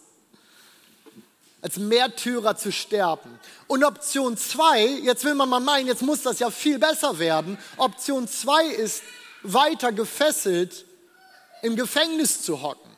Als 1.62 1.78
Märtyrer 1.78 2.56
zu 2.56 2.72
sterben. 2.72 3.40
Und 3.68 3.84
Option 3.84 4.38
2, 4.38 4.86
jetzt 4.86 5.24
will 5.24 5.34
man 5.34 5.50
mal 5.50 5.60
meinen, 5.60 5.88
jetzt 5.88 6.04
muss 6.04 6.22
das 6.22 6.40
ja 6.40 6.52
viel 6.52 6.78
besser 6.78 7.18
werden. 7.18 7.58
Option 7.78 8.28
2 8.28 8.66
ist, 8.68 9.02
weiter 9.46 9.92
gefesselt 9.92 10.86
im 11.62 11.76
Gefängnis 11.76 12.42
zu 12.42 12.62
hocken, 12.62 12.90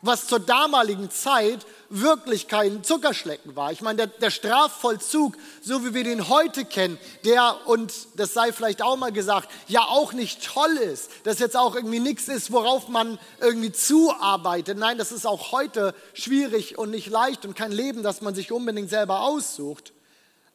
was 0.00 0.26
zur 0.26 0.40
damaligen 0.40 1.10
Zeit 1.10 1.66
wirklich 1.92 2.48
kein 2.48 2.82
Zuckerschlecken 2.82 3.54
war. 3.54 3.70
Ich 3.70 3.82
meine, 3.82 3.96
der, 3.98 4.06
der, 4.06 4.30
Strafvollzug, 4.30 5.36
so 5.60 5.84
wie 5.84 5.92
wir 5.92 6.04
den 6.04 6.28
heute 6.28 6.64
kennen, 6.64 6.98
der, 7.24 7.66
und 7.66 7.92
das 8.16 8.32
sei 8.32 8.52
vielleicht 8.52 8.80
auch 8.80 8.96
mal 8.96 9.12
gesagt, 9.12 9.50
ja 9.68 9.82
auch 9.82 10.14
nicht 10.14 10.42
toll 10.44 10.76
ist, 10.78 11.10
dass 11.24 11.38
jetzt 11.38 11.56
auch 11.56 11.74
irgendwie 11.74 12.00
nichts 12.00 12.28
ist, 12.28 12.50
worauf 12.50 12.88
man 12.88 13.18
irgendwie 13.40 13.72
zuarbeitet. 13.72 14.78
Nein, 14.78 14.96
das 14.96 15.12
ist 15.12 15.26
auch 15.26 15.52
heute 15.52 15.94
schwierig 16.14 16.78
und 16.78 16.90
nicht 16.90 17.10
leicht 17.10 17.44
und 17.44 17.54
kein 17.54 17.72
Leben, 17.72 18.02
das 18.02 18.22
man 18.22 18.34
sich 18.34 18.52
unbedingt 18.52 18.88
selber 18.88 19.20
aussucht. 19.20 19.92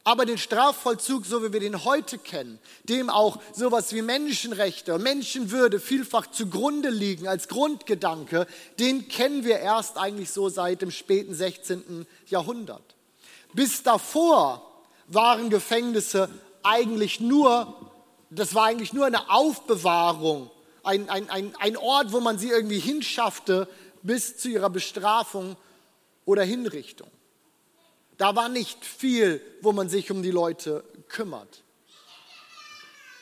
Aber 0.08 0.24
den 0.24 0.38
Strafvollzug, 0.38 1.26
so 1.26 1.44
wie 1.44 1.52
wir 1.52 1.60
den 1.60 1.84
heute 1.84 2.16
kennen, 2.16 2.58
dem 2.84 3.10
auch 3.10 3.38
sowas 3.52 3.92
wie 3.92 4.00
Menschenrechte, 4.00 4.98
Menschenwürde 4.98 5.78
vielfach 5.78 6.28
zugrunde 6.28 6.88
liegen 6.88 7.28
als 7.28 7.46
Grundgedanke, 7.46 8.46
den 8.78 9.08
kennen 9.08 9.44
wir 9.44 9.58
erst 9.58 9.98
eigentlich 9.98 10.30
so 10.30 10.48
seit 10.48 10.80
dem 10.80 10.90
späten 10.92 11.34
16. 11.34 12.06
Jahrhundert. 12.26 12.94
Bis 13.52 13.82
davor 13.82 14.82
waren 15.08 15.50
Gefängnisse 15.50 16.30
eigentlich 16.62 17.20
nur, 17.20 17.76
das 18.30 18.54
war 18.54 18.64
eigentlich 18.64 18.94
nur 18.94 19.04
eine 19.04 19.28
Aufbewahrung, 19.28 20.50
ein, 20.84 21.10
ein, 21.10 21.28
ein, 21.28 21.54
ein 21.58 21.76
Ort, 21.76 22.12
wo 22.12 22.20
man 22.20 22.38
sie 22.38 22.48
irgendwie 22.48 22.78
hinschaffte 22.78 23.68
bis 24.02 24.38
zu 24.38 24.48
ihrer 24.48 24.70
Bestrafung 24.70 25.58
oder 26.24 26.44
Hinrichtung. 26.44 27.10
Da 28.18 28.34
war 28.34 28.48
nicht 28.48 28.84
viel, 28.84 29.40
wo 29.62 29.72
man 29.72 29.88
sich 29.88 30.10
um 30.10 30.22
die 30.22 30.32
Leute 30.32 30.84
kümmert. 31.08 31.62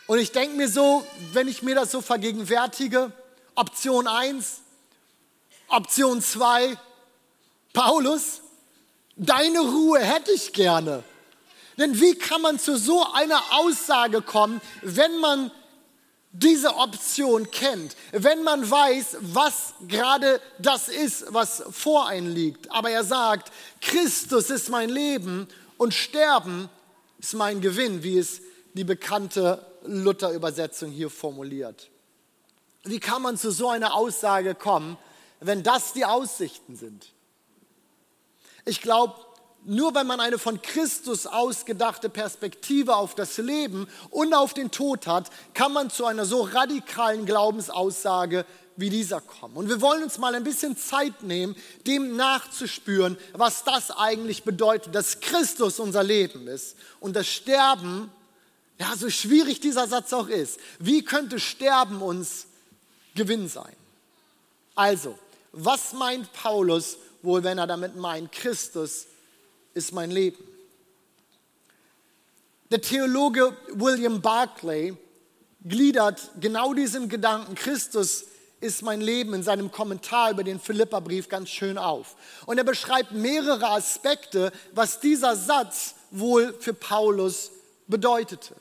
Und 0.06 0.18
ich 0.18 0.32
denke 0.32 0.56
mir 0.56 0.68
so, 0.68 1.06
wenn 1.32 1.48
ich 1.48 1.62
mir 1.62 1.74
das 1.74 1.90
so 1.90 2.00
vergegenwärtige, 2.00 3.12
Option 3.54 4.06
1, 4.06 4.60
Option 5.68 6.22
2, 6.22 6.78
Paulus, 7.72 8.40
deine 9.16 9.60
Ruhe 9.60 10.00
hätte 10.00 10.32
ich 10.32 10.52
gerne. 10.52 11.02
Denn 11.76 12.00
wie 12.00 12.14
kann 12.14 12.40
man 12.40 12.58
zu 12.58 12.78
so 12.78 13.04
einer 13.12 13.42
Aussage 13.50 14.22
kommen, 14.22 14.62
wenn 14.82 15.18
man 15.18 15.50
diese 16.38 16.74
Option 16.76 17.50
kennt, 17.50 17.96
wenn 18.12 18.42
man 18.42 18.70
weiß, 18.70 19.16
was 19.20 19.74
gerade 19.88 20.40
das 20.58 20.88
ist, 20.88 21.24
was 21.28 21.62
vor 21.70 22.08
einem 22.08 22.34
liegt. 22.34 22.70
Aber 22.70 22.90
er 22.90 23.04
sagt, 23.04 23.50
Christus 23.80 24.50
ist 24.50 24.68
mein 24.68 24.90
Leben 24.90 25.48
und 25.78 25.94
Sterben 25.94 26.68
ist 27.18 27.34
mein 27.34 27.60
Gewinn, 27.60 28.02
wie 28.02 28.18
es 28.18 28.42
die 28.74 28.84
bekannte 28.84 29.64
Luther-Übersetzung 29.86 30.90
hier 30.90 31.08
formuliert. 31.08 31.88
Wie 32.84 33.00
kann 33.00 33.22
man 33.22 33.36
zu 33.36 33.50
so 33.50 33.70
einer 33.70 33.94
Aussage 33.94 34.54
kommen, 34.54 34.98
wenn 35.40 35.62
das 35.62 35.92
die 35.92 36.04
Aussichten 36.04 36.76
sind? 36.76 37.12
Ich 38.64 38.82
glaube, 38.82 39.14
nur 39.66 39.94
wenn 39.94 40.06
man 40.06 40.20
eine 40.20 40.38
von 40.38 40.62
Christus 40.62 41.26
ausgedachte 41.26 42.08
Perspektive 42.08 42.96
auf 42.96 43.14
das 43.14 43.36
Leben 43.38 43.88
und 44.10 44.32
auf 44.32 44.54
den 44.54 44.70
Tod 44.70 45.06
hat, 45.06 45.30
kann 45.54 45.72
man 45.72 45.90
zu 45.90 46.06
einer 46.06 46.24
so 46.24 46.42
radikalen 46.42 47.26
Glaubensaussage 47.26 48.46
wie 48.76 48.90
dieser 48.90 49.20
kommen. 49.20 49.56
Und 49.56 49.68
wir 49.68 49.80
wollen 49.80 50.04
uns 50.04 50.18
mal 50.18 50.34
ein 50.34 50.44
bisschen 50.44 50.76
Zeit 50.76 51.22
nehmen, 51.22 51.56
dem 51.86 52.14
nachzuspüren, 52.16 53.16
was 53.32 53.64
das 53.64 53.90
eigentlich 53.90 54.44
bedeutet, 54.44 54.94
dass 54.94 55.20
Christus 55.20 55.80
unser 55.80 56.02
Leben 56.02 56.46
ist 56.46 56.76
und 57.00 57.16
das 57.16 57.26
Sterben, 57.26 58.10
ja, 58.78 58.94
so 58.96 59.10
schwierig 59.10 59.60
dieser 59.60 59.88
Satz 59.88 60.12
auch 60.12 60.28
ist, 60.28 60.60
wie 60.78 61.02
könnte 61.02 61.40
Sterben 61.40 62.02
uns 62.02 62.46
Gewinn 63.14 63.48
sein? 63.48 63.74
Also, 64.74 65.18
was 65.52 65.94
meint 65.94 66.32
Paulus 66.34 66.98
wohl, 67.22 67.42
wenn 67.42 67.58
er 67.58 67.66
damit 67.66 67.96
meint, 67.96 68.30
Christus 68.30 69.06
ist 69.76 69.92
mein 69.92 70.10
Leben. 70.10 70.42
Der 72.70 72.80
Theologe 72.80 73.54
William 73.74 74.22
Barclay 74.22 74.94
gliedert 75.62 76.30
genau 76.40 76.72
diesen 76.72 77.10
Gedanken, 77.10 77.54
Christus 77.54 78.24
ist 78.60 78.80
mein 78.80 79.02
Leben, 79.02 79.34
in 79.34 79.42
seinem 79.42 79.70
Kommentar 79.70 80.30
über 80.30 80.42
den 80.42 80.58
Philipperbrief 80.58 81.28
ganz 81.28 81.50
schön 81.50 81.76
auf. 81.76 82.16
Und 82.46 82.56
er 82.56 82.64
beschreibt 82.64 83.12
mehrere 83.12 83.68
Aspekte, 83.68 84.50
was 84.72 84.98
dieser 84.98 85.36
Satz 85.36 85.94
wohl 86.10 86.54
für 86.58 86.72
Paulus 86.72 87.52
bedeutete. 87.86 88.54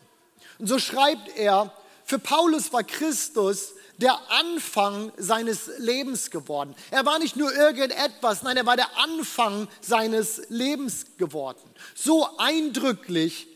Und 0.60 0.68
so 0.68 0.80
schreibt 0.80 1.30
er, 1.38 1.72
für 2.06 2.20
Paulus 2.20 2.72
war 2.72 2.84
Christus 2.84 3.74
der 3.98 4.18
Anfang 4.30 5.12
seines 5.18 5.70
Lebens 5.80 6.30
geworden. 6.30 6.76
Er 6.92 7.06
war 7.06 7.18
nicht 7.18 7.36
nur 7.36 7.54
irgendetwas, 7.54 8.44
nein, 8.44 8.58
er 8.58 8.66
war 8.66 8.76
der 8.76 8.98
Anfang 8.98 9.68
seines 9.82 10.44
Lebens 10.50 11.06
geworden. 11.18 11.64
So 11.96 12.28
eindrücklich 12.38 13.48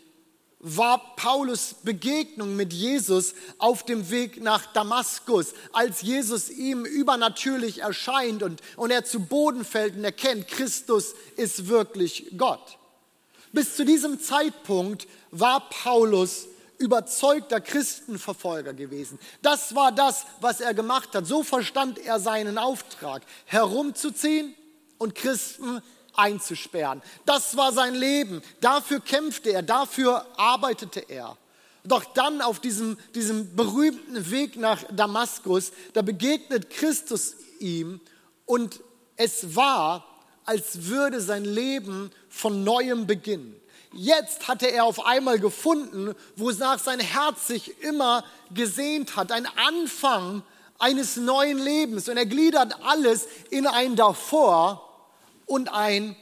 war 0.59 1.15
Paulus 1.15 1.75
Begegnung 1.83 2.55
mit 2.55 2.73
Jesus 2.73 3.33
auf 3.59 3.83
dem 3.85 4.09
Weg 4.09 4.41
nach 4.41 4.65
Damaskus, 4.73 5.53
als 5.71 6.01
Jesus 6.01 6.49
ihm 6.49 6.85
übernatürlich 6.85 7.79
erscheint 7.79 8.43
und, 8.43 8.61
und 8.75 8.91
er 8.91 9.05
zu 9.05 9.21
Boden 9.21 9.63
fällt 9.63 9.95
und 9.95 10.03
erkennt, 10.03 10.47
Christus 10.47 11.13
ist 11.37 11.67
wirklich 11.69 12.31
Gott. 12.37 12.77
Bis 13.51 13.75
zu 13.75 13.85
diesem 13.85 14.19
Zeitpunkt 14.19 15.07
war 15.31 15.69
Paulus 15.69 16.47
überzeugter 16.79 17.61
Christenverfolger 17.61 18.73
gewesen. 18.73 19.19
Das 19.41 19.75
war 19.75 19.91
das, 19.91 20.25
was 20.41 20.61
er 20.61 20.73
gemacht 20.73 21.13
hat. 21.13 21.27
So 21.27 21.43
verstand 21.43 21.99
er 21.99 22.19
seinen 22.19 22.57
Auftrag, 22.57 23.21
herumzuziehen 23.45 24.55
und 24.97 25.13
Christen 25.13 25.81
einzusperren. 26.15 27.01
Das 27.25 27.55
war 27.55 27.71
sein 27.71 27.93
Leben. 27.93 28.41
Dafür 28.61 29.01
kämpfte 29.01 29.51
er, 29.51 29.61
dafür 29.61 30.25
arbeitete 30.37 31.01
er. 31.01 31.37
Doch 31.83 32.03
dann 32.13 32.41
auf 32.41 32.59
diesem, 32.59 32.97
diesem 33.15 33.55
berühmten 33.55 34.31
Weg 34.31 34.57
nach 34.57 34.83
Damaskus, 34.91 35.71
da 35.93 36.01
begegnet 36.01 36.69
Christus 36.69 37.35
ihm 37.59 38.01
und 38.45 38.81
es 39.15 39.55
war, 39.55 40.05
als 40.45 40.85
würde 40.85 41.21
sein 41.21 41.45
Leben 41.45 42.11
von 42.29 42.63
neuem 42.63 43.05
beginnen. 43.05 43.55
Jetzt 43.91 44.47
hatte 44.47 44.67
er 44.67 44.85
auf 44.85 45.05
einmal 45.05 45.39
gefunden, 45.39 46.13
wonach 46.35 46.79
sein 46.79 46.99
Herz 46.99 47.47
sich 47.47 47.81
immer 47.81 48.23
gesehnt 48.53 49.15
hat. 49.15 49.31
Ein 49.31 49.47
Anfang 49.57 50.43
eines 50.77 51.17
neuen 51.17 51.57
Lebens. 51.57 52.07
Und 52.07 52.17
er 52.17 52.25
gliedert 52.25 52.75
alles 52.83 53.27
in 53.49 53.67
ein 53.67 53.95
davor 53.95 54.87
und 55.45 55.71
ein 55.73 56.15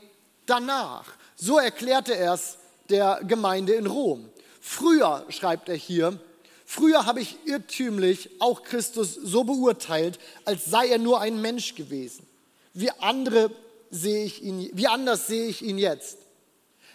danach. 0.46 1.06
So 1.36 1.58
erklärte 1.58 2.16
er 2.16 2.34
es 2.34 2.58
der 2.90 3.22
Gemeinde 3.28 3.74
in 3.74 3.86
Rom. 3.86 4.30
Früher, 4.62 5.26
schreibt 5.30 5.70
er 5.70 5.76
hier, 5.76 6.20
früher 6.66 7.06
habe 7.06 7.22
ich 7.22 7.38
irrtümlich 7.46 8.30
auch 8.40 8.64
Christus 8.64 9.14
so 9.14 9.44
beurteilt, 9.44 10.20
als 10.46 10.66
sei 10.66 10.88
er 10.88 10.98
nur 10.98 11.22
ein 11.22 11.42
Mensch 11.42 11.76
gewesen. 11.76 12.26
Wie, 12.74 12.92
andere 12.92 13.52
sehe 13.92 14.26
ich 14.26 14.44
ihn, 14.44 14.70
wie 14.74 14.88
anders 14.88 15.28
sehe 15.28 15.48
ich 15.48 15.62
ihn 15.62 15.78
jetzt. 15.78 16.18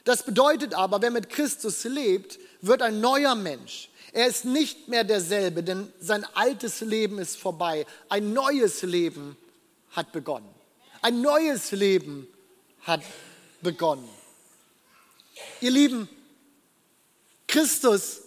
Das 0.04 0.24
bedeutet 0.24 0.74
aber, 0.74 1.00
wer 1.00 1.10
mit 1.10 1.28
Christus 1.30 1.84
lebt, 1.84 2.38
wird 2.60 2.82
ein 2.82 3.00
neuer 3.00 3.34
Mensch. 3.34 3.88
Er 4.12 4.26
ist 4.26 4.44
nicht 4.44 4.88
mehr 4.88 5.04
derselbe, 5.04 5.62
denn 5.62 5.92
sein 6.00 6.26
altes 6.34 6.80
Leben 6.80 7.18
ist 7.18 7.38
vorbei. 7.38 7.86
Ein 8.08 8.32
neues 8.32 8.82
Leben 8.82 9.36
hat 9.92 10.12
begonnen. 10.12 10.48
Ein 11.00 11.22
neues 11.22 11.72
Leben 11.72 12.26
hat 12.82 13.02
begonnen. 13.62 14.08
Ihr 15.60 15.70
Lieben, 15.70 16.08
Christus 17.46 18.22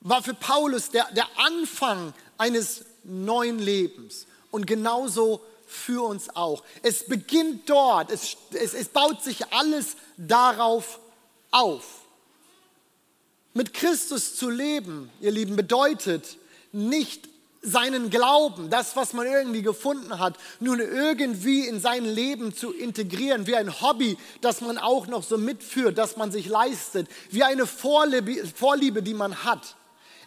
war 0.00 0.22
für 0.22 0.34
Paulus 0.34 0.90
der, 0.90 1.06
der 1.12 1.26
Anfang 1.36 2.14
eines 2.38 2.84
neuen 3.04 3.58
Lebens. 3.58 4.26
Und 4.50 4.66
genauso 4.66 5.44
für 5.68 6.02
uns 6.02 6.34
auch. 6.34 6.64
Es 6.82 7.04
beginnt 7.04 7.68
dort, 7.68 8.10
es, 8.10 8.36
es, 8.52 8.74
es 8.74 8.88
baut 8.88 9.22
sich 9.22 9.52
alles 9.52 9.96
darauf 10.16 10.98
auf. 11.50 11.84
Mit 13.54 13.74
Christus 13.74 14.36
zu 14.36 14.50
leben, 14.50 15.10
ihr 15.20 15.30
Lieben, 15.30 15.56
bedeutet 15.56 16.38
nicht 16.72 17.28
seinen 17.60 18.10
Glauben, 18.10 18.70
das, 18.70 18.94
was 18.96 19.12
man 19.12 19.26
irgendwie 19.26 19.62
gefunden 19.62 20.18
hat, 20.18 20.36
nun 20.60 20.80
irgendwie 20.80 21.66
in 21.66 21.80
sein 21.80 22.04
Leben 22.04 22.54
zu 22.54 22.72
integrieren, 22.72 23.46
wie 23.46 23.56
ein 23.56 23.80
Hobby, 23.80 24.16
das 24.40 24.60
man 24.60 24.78
auch 24.78 25.06
noch 25.06 25.22
so 25.22 25.36
mitführt, 25.38 25.98
das 25.98 26.16
man 26.16 26.30
sich 26.30 26.46
leistet, 26.46 27.08
wie 27.30 27.42
eine 27.42 27.66
Vorliebe, 27.66 28.46
Vorliebe 28.46 29.02
die 29.02 29.14
man 29.14 29.44
hat. 29.44 29.76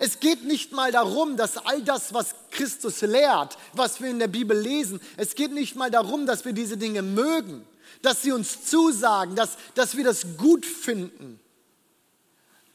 Es 0.03 0.20
geht 0.20 0.46
nicht 0.46 0.72
mal 0.72 0.91
darum, 0.91 1.38
dass 1.38 1.58
all 1.58 1.84
das, 1.84 2.12
was 2.12 2.34
Christus 2.50 3.01
lehrt, 3.01 3.55
was 3.74 4.01
wir 4.01 4.10
in 4.10 4.17
der 4.17 4.29
Bibel 4.29 4.58
lesen, 4.60 5.00
es 5.15 5.36
geht 5.36 5.51
nicht 5.51 5.75
mal 5.75 5.91
darum, 5.91 6.25
dass 6.25 6.43
wir 6.43 6.53
diese 6.53 6.75
Dinge 6.75 7.03
mögen, 7.03 7.63
dass 8.01 8.24
sie 8.24 8.31
uns 8.31 8.65
zusagen, 8.65 9.36
dass, 9.36 9.58
dass 9.75 9.96
wir 9.96 10.03
das 10.03 10.38
gut 10.38 10.65
finden. 10.65 11.39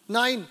Nein, 0.06 0.48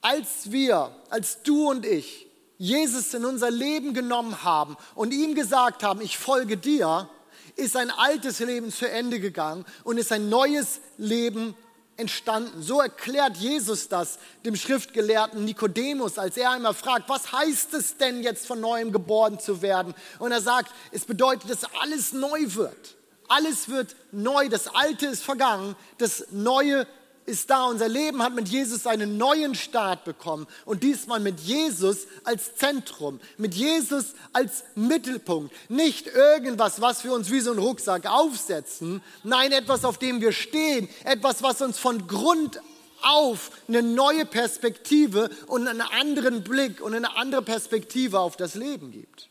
als 0.00 0.50
wir, 0.50 0.90
als 1.08 1.44
du 1.44 1.70
und 1.70 1.86
ich, 1.86 2.26
Jesus 2.58 3.14
in 3.14 3.24
unser 3.24 3.52
Leben 3.52 3.94
genommen 3.94 4.42
haben 4.42 4.76
und 4.96 5.14
ihm 5.14 5.36
gesagt 5.36 5.84
haben, 5.84 6.00
ich 6.00 6.18
folge 6.18 6.56
dir, 6.56 7.08
ist 7.54 7.76
ein 7.76 7.92
altes 7.92 8.40
Leben 8.40 8.72
zu 8.72 8.90
Ende 8.90 9.20
gegangen 9.20 9.64
und 9.84 9.98
ist 9.98 10.10
ein 10.10 10.28
neues 10.28 10.80
Leben 10.98 11.54
entstanden. 11.96 12.62
So 12.62 12.80
erklärt 12.80 13.36
Jesus 13.36 13.88
das 13.88 14.18
dem 14.44 14.56
Schriftgelehrten 14.56 15.44
Nikodemus, 15.44 16.18
als 16.18 16.36
er 16.36 16.50
einmal 16.50 16.74
fragt, 16.74 17.08
was 17.08 17.32
heißt 17.32 17.74
es 17.74 17.96
denn 17.96 18.22
jetzt 18.22 18.46
von 18.46 18.60
neuem 18.60 18.92
geboren 18.92 19.38
zu 19.38 19.62
werden? 19.62 19.94
Und 20.18 20.32
er 20.32 20.40
sagt, 20.40 20.72
es 20.92 21.04
bedeutet, 21.04 21.50
dass 21.50 21.64
alles 21.80 22.12
neu 22.12 22.40
wird. 22.54 22.96
Alles 23.28 23.68
wird 23.68 23.96
neu, 24.12 24.48
das 24.48 24.68
Alte 24.68 25.06
ist 25.06 25.22
vergangen, 25.22 25.76
das 25.98 26.26
Neue 26.30 26.86
ist 27.26 27.50
da. 27.50 27.64
Unser 27.66 27.88
Leben 27.88 28.22
hat 28.22 28.34
mit 28.34 28.48
Jesus 28.48 28.86
einen 28.86 29.16
neuen 29.16 29.54
Start 29.54 30.04
bekommen 30.04 30.46
und 30.64 30.82
diesmal 30.82 31.20
mit 31.20 31.40
Jesus 31.40 32.06
als 32.24 32.54
Zentrum, 32.56 33.20
mit 33.38 33.54
Jesus 33.54 34.14
als 34.32 34.64
Mittelpunkt. 34.74 35.54
Nicht 35.70 36.06
irgendwas, 36.06 36.80
was 36.80 37.04
wir 37.04 37.12
uns 37.12 37.30
wie 37.30 37.40
so 37.40 37.52
ein 37.52 37.58
Rucksack 37.58 38.06
aufsetzen, 38.06 39.02
nein, 39.22 39.52
etwas, 39.52 39.84
auf 39.84 39.98
dem 39.98 40.20
wir 40.20 40.32
stehen, 40.32 40.88
etwas, 41.04 41.42
was 41.42 41.62
uns 41.62 41.78
von 41.78 42.06
Grund 42.06 42.60
auf 43.02 43.50
eine 43.68 43.82
neue 43.82 44.24
Perspektive 44.24 45.30
und 45.46 45.68
einen 45.68 45.82
anderen 45.82 46.42
Blick 46.42 46.80
und 46.80 46.94
eine 46.94 47.16
andere 47.16 47.42
Perspektive 47.42 48.18
auf 48.18 48.36
das 48.36 48.54
Leben 48.54 48.92
gibt. 48.92 49.28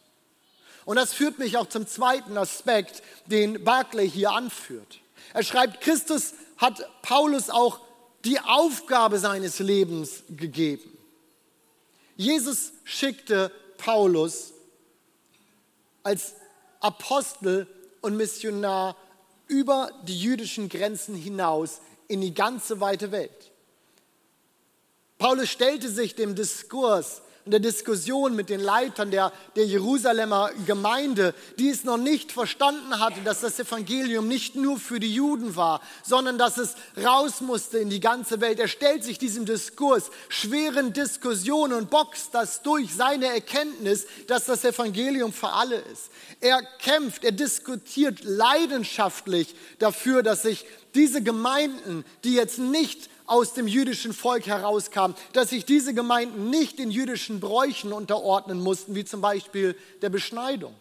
Und 0.85 0.97
das 0.97 1.13
führt 1.13 1.39
mich 1.39 1.57
auch 1.57 1.67
zum 1.67 1.87
zweiten 1.87 2.37
Aspekt, 2.37 3.01
den 3.25 3.63
Barclay 3.63 4.09
hier 4.09 4.31
anführt. 4.31 4.99
Er 5.33 5.43
schreibt, 5.43 5.81
Christus 5.81 6.33
hat 6.57 6.87
Paulus 7.01 7.49
auch 7.49 7.79
die 8.25 8.39
Aufgabe 8.39 9.19
seines 9.19 9.59
Lebens 9.59 10.23
gegeben. 10.29 10.97
Jesus 12.15 12.71
schickte 12.83 13.51
Paulus 13.77 14.53
als 16.03 16.33
Apostel 16.79 17.67
und 18.01 18.17
Missionar 18.17 18.95
über 19.47 19.91
die 20.03 20.19
jüdischen 20.19 20.69
Grenzen 20.69 21.15
hinaus 21.15 21.81
in 22.07 22.21
die 22.21 22.33
ganze 22.33 22.79
weite 22.79 23.11
Welt. 23.11 23.51
Paulus 25.17 25.49
stellte 25.49 25.89
sich 25.89 26.15
dem 26.15 26.35
Diskurs 26.35 27.21
in 27.45 27.51
der 27.51 27.59
Diskussion 27.59 28.35
mit 28.35 28.49
den 28.49 28.61
Leitern 28.61 29.11
der, 29.11 29.33
der 29.57 29.65
Jerusalemer 29.65 30.51
Gemeinde, 30.65 31.35
die 31.59 31.69
es 31.69 31.83
noch 31.83 31.97
nicht 31.97 32.31
verstanden 32.31 32.99
hatte, 32.99 33.19
dass 33.21 33.41
das 33.41 33.59
Evangelium 33.59 34.29
nicht 34.29 34.55
nur 34.55 34.79
für 34.79 34.99
die 34.99 35.13
Juden 35.13 35.57
war, 35.57 35.81
sondern 36.03 36.37
dass 36.37 36.57
es 36.57 36.75
raus 37.03 37.41
musste 37.41 37.79
in 37.79 37.89
die 37.89 37.99
ganze 37.99 38.39
Welt. 38.39 38.59
Er 38.59 38.69
stellt 38.69 39.03
sich 39.03 39.17
diesem 39.17 39.45
Diskurs, 39.45 40.09
schweren 40.29 40.93
Diskussionen 40.93 41.73
und 41.73 41.89
boxt 41.89 42.33
das 42.33 42.61
durch 42.61 42.93
seine 42.93 43.25
Erkenntnis, 43.25 44.05
dass 44.27 44.45
das 44.45 44.63
Evangelium 44.63 45.33
für 45.33 45.49
alle 45.49 45.75
ist. 45.75 46.11
Er 46.39 46.61
kämpft, 46.79 47.25
er 47.25 47.33
diskutiert 47.33 48.23
leidenschaftlich 48.23 49.53
dafür, 49.79 50.23
dass 50.23 50.43
sich 50.43 50.65
diese 50.95 51.21
Gemeinden, 51.21 52.05
die 52.23 52.35
jetzt 52.35 52.59
nicht 52.59 53.09
aus 53.25 53.53
dem 53.53 53.67
jüdischen 53.67 54.13
Volk 54.13 54.47
herauskam, 54.47 55.13
dass 55.33 55.49
sich 55.49 55.65
diese 55.65 55.93
Gemeinden 55.93 56.49
nicht 56.49 56.79
den 56.79 56.91
jüdischen 56.91 57.39
Bräuchen 57.39 57.93
unterordnen 57.93 58.59
mussten, 58.59 58.95
wie 58.95 59.05
zum 59.05 59.21
Beispiel 59.21 59.75
der 60.01 60.09
Beschneidung. 60.09 60.73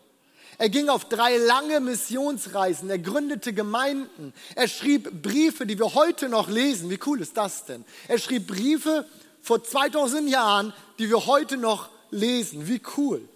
Er 0.59 0.69
ging 0.69 0.89
auf 0.89 1.07
drei 1.07 1.39
lange 1.39 1.81
Missionsreisen, 1.81 2.91
er 2.91 2.99
gründete 2.99 3.53
Gemeinden, 3.53 4.33
er 4.55 4.69
schrieb 4.69 5.23
Briefe, 5.23 5.67
die 5.67 5.79
wir 5.79 5.95
heute 5.95 6.29
noch 6.29 6.49
lesen. 6.49 6.91
Wie 6.91 7.01
cool 7.07 7.21
ist 7.21 7.37
das 7.37 7.65
denn? 7.65 7.85
Er 8.07 8.19
schrieb 8.19 8.47
Briefe 8.47 9.07
vor 9.41 9.65
2000 9.65 10.29
Jahren, 10.29 10.73
die 10.99 11.09
wir 11.09 11.27
heute 11.27 11.57
noch 11.57 11.89
lesen. 12.11 12.69
Wie 12.69 12.81
cool. 12.97 13.29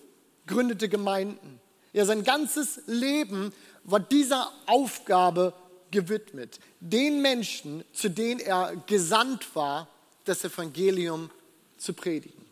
Gründete 0.47 0.89
Gemeinden. 0.89 1.61
Ja, 1.93 2.05
sein 2.05 2.23
ganzes 2.23 2.81
Leben 2.87 3.53
war 3.83 4.01
dieser 4.01 4.53
Aufgabe 4.67 5.55
gewidmet. 5.97 6.61
Den 6.81 7.23
Menschen, 7.23 7.83
zu 7.95 8.11
denen 8.11 8.41
er 8.41 8.77
gesandt 8.87 9.57
war, 9.57 9.89
das 10.25 10.45
Evangelium 10.45 11.31
zu 11.79 11.95
predigen. 11.95 12.45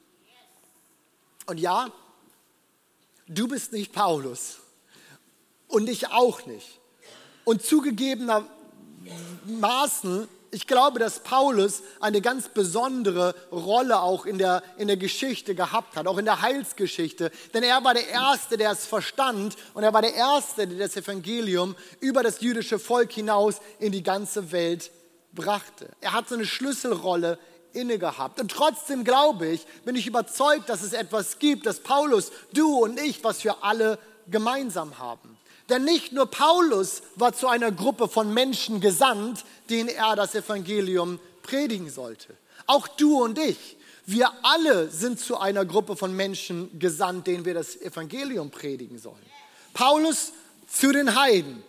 Und 1.44 1.60
ja, 1.60 1.92
du 3.26 3.46
bist 3.46 3.72
nicht 3.72 3.92
Paulus 3.92 4.60
und 5.68 5.90
ich 5.90 6.08
auch 6.08 6.46
nicht. 6.46 6.80
Und 7.44 7.62
zugegebenermaßen 7.62 10.26
ich 10.54 10.68
glaube, 10.68 11.00
dass 11.00 11.18
Paulus 11.18 11.82
eine 11.98 12.20
ganz 12.20 12.48
besondere 12.48 13.34
Rolle 13.50 14.00
auch 14.00 14.24
in 14.24 14.38
der, 14.38 14.62
in 14.78 14.86
der 14.86 14.96
Geschichte 14.96 15.56
gehabt 15.56 15.96
hat, 15.96 16.06
auch 16.06 16.16
in 16.16 16.24
der 16.24 16.42
Heilsgeschichte. 16.42 17.32
Denn 17.52 17.64
er 17.64 17.82
war 17.82 17.92
der 17.92 18.08
Erste, 18.08 18.56
der 18.56 18.70
es 18.70 18.86
verstand 18.86 19.56
und 19.74 19.82
er 19.82 19.92
war 19.92 20.00
der 20.00 20.14
Erste, 20.14 20.68
der 20.68 20.86
das 20.86 20.96
Evangelium 20.96 21.74
über 21.98 22.22
das 22.22 22.40
jüdische 22.40 22.78
Volk 22.78 23.10
hinaus 23.10 23.56
in 23.80 23.90
die 23.90 24.04
ganze 24.04 24.52
Welt 24.52 24.92
brachte. 25.32 25.90
Er 26.00 26.12
hat 26.12 26.28
so 26.28 26.36
eine 26.36 26.46
Schlüsselrolle 26.46 27.38
inne 27.72 27.98
gehabt. 27.98 28.38
Und 28.40 28.52
trotzdem 28.52 29.02
glaube 29.02 29.48
ich, 29.48 29.66
bin 29.84 29.96
ich 29.96 30.06
überzeugt, 30.06 30.68
dass 30.68 30.82
es 30.82 30.92
etwas 30.92 31.40
gibt, 31.40 31.66
das 31.66 31.80
Paulus, 31.80 32.30
du 32.52 32.78
und 32.78 33.00
ich, 33.00 33.24
was 33.24 33.42
wir 33.42 33.64
alle 33.64 33.98
gemeinsam 34.28 35.00
haben. 35.00 35.36
Denn 35.68 35.84
nicht 35.84 36.12
nur 36.12 36.26
Paulus 36.26 37.02
war 37.16 37.32
zu 37.32 37.48
einer 37.48 37.72
Gruppe 37.72 38.08
von 38.08 38.32
Menschen 38.32 38.80
gesandt, 38.80 39.44
denen 39.70 39.88
er 39.88 40.14
das 40.14 40.34
Evangelium 40.34 41.18
predigen 41.42 41.90
sollte. 41.90 42.36
Auch 42.66 42.86
du 42.88 43.22
und 43.22 43.38
ich, 43.38 43.76
wir 44.06 44.30
alle 44.42 44.90
sind 44.90 45.18
zu 45.18 45.38
einer 45.38 45.64
Gruppe 45.64 45.96
von 45.96 46.14
Menschen 46.14 46.78
gesandt, 46.78 47.26
denen 47.26 47.44
wir 47.44 47.54
das 47.54 47.76
Evangelium 47.76 48.50
predigen 48.50 48.98
sollen. 48.98 49.16
Paulus 49.72 50.32
zu 50.68 50.92
den 50.92 51.18
Heiden. 51.18 51.62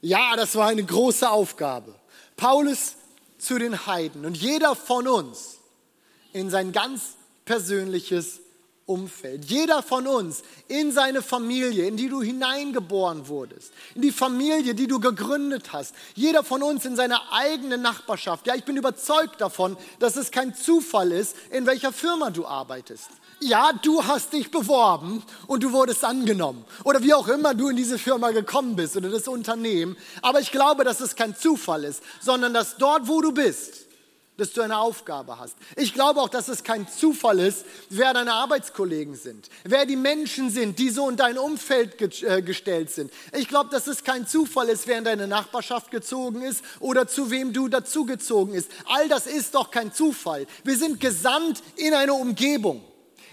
Ja, 0.00 0.36
das 0.36 0.54
war 0.54 0.68
eine 0.68 0.84
große 0.84 1.28
Aufgabe. 1.28 1.94
Paulus 2.36 2.94
zu 3.38 3.58
den 3.58 3.86
Heiden. 3.86 4.24
Und 4.24 4.36
jeder 4.36 4.74
von 4.74 5.06
uns 5.06 5.58
in 6.32 6.50
sein 6.50 6.72
ganz 6.72 7.14
persönliches 7.44 8.40
Umfeld. 8.86 9.46
Jeder 9.46 9.82
von 9.82 10.06
uns 10.06 10.42
in 10.68 10.92
seine 10.92 11.22
Familie, 11.22 11.86
in 11.86 11.96
die 11.96 12.08
du 12.08 12.20
hineingeboren 12.20 13.28
wurdest, 13.28 13.72
in 13.94 14.02
die 14.02 14.12
Familie, 14.12 14.74
die 14.74 14.86
du 14.86 15.00
gegründet 15.00 15.72
hast. 15.72 15.94
Jeder 16.14 16.44
von 16.44 16.62
uns 16.62 16.84
in 16.84 16.94
seine 16.94 17.32
eigene 17.32 17.78
Nachbarschaft. 17.78 18.46
Ja, 18.46 18.54
ich 18.54 18.64
bin 18.64 18.76
überzeugt 18.76 19.40
davon, 19.40 19.76
dass 20.00 20.16
es 20.16 20.30
kein 20.30 20.54
Zufall 20.54 21.12
ist, 21.12 21.34
in 21.50 21.64
welcher 21.64 21.92
Firma 21.92 22.30
du 22.30 22.46
arbeitest. 22.46 23.08
Ja, 23.40 23.72
du 23.72 24.04
hast 24.04 24.32
dich 24.32 24.50
beworben 24.50 25.22
und 25.46 25.62
du 25.62 25.72
wurdest 25.72 26.04
angenommen. 26.04 26.64
Oder 26.84 27.02
wie 27.02 27.14
auch 27.14 27.28
immer 27.28 27.54
du 27.54 27.68
in 27.68 27.76
diese 27.76 27.98
Firma 27.98 28.30
gekommen 28.30 28.76
bist 28.76 28.96
oder 28.96 29.08
das 29.08 29.28
Unternehmen. 29.28 29.96
Aber 30.22 30.40
ich 30.40 30.50
glaube, 30.50 30.84
dass 30.84 31.00
es 31.00 31.16
kein 31.16 31.36
Zufall 31.36 31.84
ist, 31.84 32.02
sondern 32.20 32.54
dass 32.54 32.76
dort, 32.76 33.08
wo 33.08 33.20
du 33.20 33.32
bist, 33.32 33.83
dass 34.36 34.52
du 34.52 34.62
eine 34.62 34.78
Aufgabe 34.78 35.38
hast. 35.38 35.56
Ich 35.76 35.94
glaube 35.94 36.20
auch, 36.20 36.28
dass 36.28 36.48
es 36.48 36.64
kein 36.64 36.88
Zufall 36.88 37.38
ist, 37.38 37.64
wer 37.90 38.12
deine 38.12 38.32
Arbeitskollegen 38.32 39.14
sind, 39.14 39.48
wer 39.64 39.86
die 39.86 39.96
Menschen 39.96 40.50
sind, 40.50 40.78
die 40.78 40.90
so 40.90 41.08
in 41.08 41.16
dein 41.16 41.38
Umfeld 41.38 41.98
ge 41.98 42.08
äh, 42.22 42.42
gestellt 42.42 42.90
sind. 42.90 43.12
Ich 43.32 43.48
glaube, 43.48 43.70
dass 43.70 43.86
es 43.86 44.04
kein 44.04 44.26
Zufall 44.26 44.68
ist, 44.68 44.86
wer 44.86 44.98
in 44.98 45.04
deine 45.04 45.26
Nachbarschaft 45.28 45.90
gezogen 45.90 46.42
ist 46.42 46.64
oder 46.80 47.06
zu 47.06 47.30
wem 47.30 47.52
du 47.52 47.68
dazugezogen 47.68 48.54
ist. 48.54 48.70
All 48.86 49.08
das 49.08 49.26
ist 49.26 49.54
doch 49.54 49.70
kein 49.70 49.92
Zufall. 49.92 50.46
Wir 50.64 50.76
sind 50.76 51.00
gesandt 51.00 51.62
in 51.76 51.94
eine 51.94 52.14
Umgebung. 52.14 52.82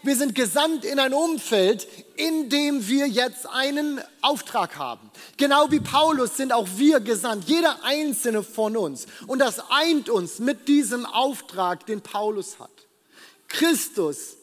Wir 0.04 0.16
sind 0.16 0.34
gesandt 0.34 0.84
in 0.84 0.98
ein 0.98 1.14
Umfeld, 1.14 1.88
in 2.16 2.50
dem 2.50 2.88
wir 2.88 3.08
jetzt 3.08 3.48
einen 3.48 4.02
Auftrag 4.22 4.78
haben. 4.78 5.12
Genau 5.38 5.70
wie 5.70 5.80
Paulus 5.80 6.38
sind 6.38 6.54
auch 6.54 6.68
wir 6.78 7.00
gesandt, 7.00 7.48
jeder 7.48 7.84
einzelne 7.84 8.42
von 8.42 8.76
uns. 8.78 9.06
Und 9.28 9.40
das 9.40 9.60
eint 9.70 10.10
uns 10.10 10.40
mit 10.40 10.68
diesem 10.68 11.06
Auftrag, 11.06 11.86
den 11.86 12.02
Paulus 12.02 12.60
hat. 12.60 12.72
Christus 13.48 14.38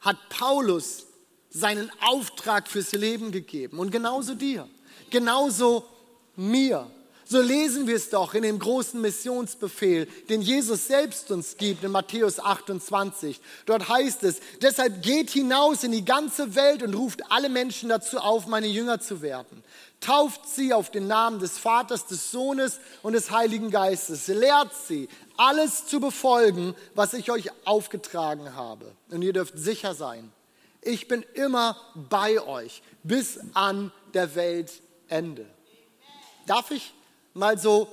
hat 0.00 0.16
Paulus 0.28 1.06
seinen 1.50 1.90
Auftrag 2.00 2.68
fürs 2.68 2.92
Leben 2.92 3.32
gegeben 3.32 3.78
und 3.78 3.90
genauso 3.90 4.34
dir, 4.34 4.68
genauso 5.10 5.84
mir. 6.36 6.90
So 7.28 7.40
lesen 7.40 7.88
wir 7.88 7.96
es 7.96 8.08
doch 8.08 8.34
in 8.34 8.44
dem 8.44 8.60
großen 8.60 9.00
Missionsbefehl, 9.00 10.06
den 10.28 10.42
Jesus 10.42 10.86
selbst 10.86 11.32
uns 11.32 11.56
gibt 11.56 11.82
in 11.82 11.90
Matthäus 11.90 12.38
28. 12.38 13.40
Dort 13.66 13.88
heißt 13.88 14.22
es, 14.22 14.38
deshalb 14.62 15.02
geht 15.02 15.30
hinaus 15.30 15.82
in 15.82 15.90
die 15.90 16.04
ganze 16.04 16.54
Welt 16.54 16.84
und 16.84 16.94
ruft 16.94 17.28
alle 17.28 17.48
Menschen 17.48 17.88
dazu 17.88 18.18
auf, 18.18 18.46
meine 18.46 18.68
Jünger 18.68 19.00
zu 19.00 19.22
werden. 19.22 19.64
Tauft 20.00 20.48
sie 20.48 20.72
auf 20.72 20.90
den 20.90 21.08
Namen 21.08 21.40
des 21.40 21.58
Vaters, 21.58 22.06
des 22.06 22.30
Sohnes 22.30 22.78
und 23.02 23.14
des 23.14 23.32
Heiligen 23.32 23.72
Geistes. 23.72 24.28
Lehrt 24.28 24.70
sie, 24.86 25.08
alles 25.36 25.86
zu 25.86 25.98
befolgen, 25.98 26.76
was 26.94 27.12
ich 27.12 27.32
euch 27.32 27.50
aufgetragen 27.64 28.54
habe. 28.54 28.92
Und 29.10 29.22
ihr 29.22 29.32
dürft 29.32 29.58
sicher 29.58 29.94
sein, 29.94 30.30
ich 30.80 31.08
bin 31.08 31.24
immer 31.34 31.76
bei 32.08 32.40
euch 32.40 32.82
bis 33.02 33.40
an 33.52 33.90
der 34.14 34.36
Weltende. 34.36 35.46
Darf 36.46 36.70
ich 36.70 36.94
mal 37.36 37.58
so 37.58 37.88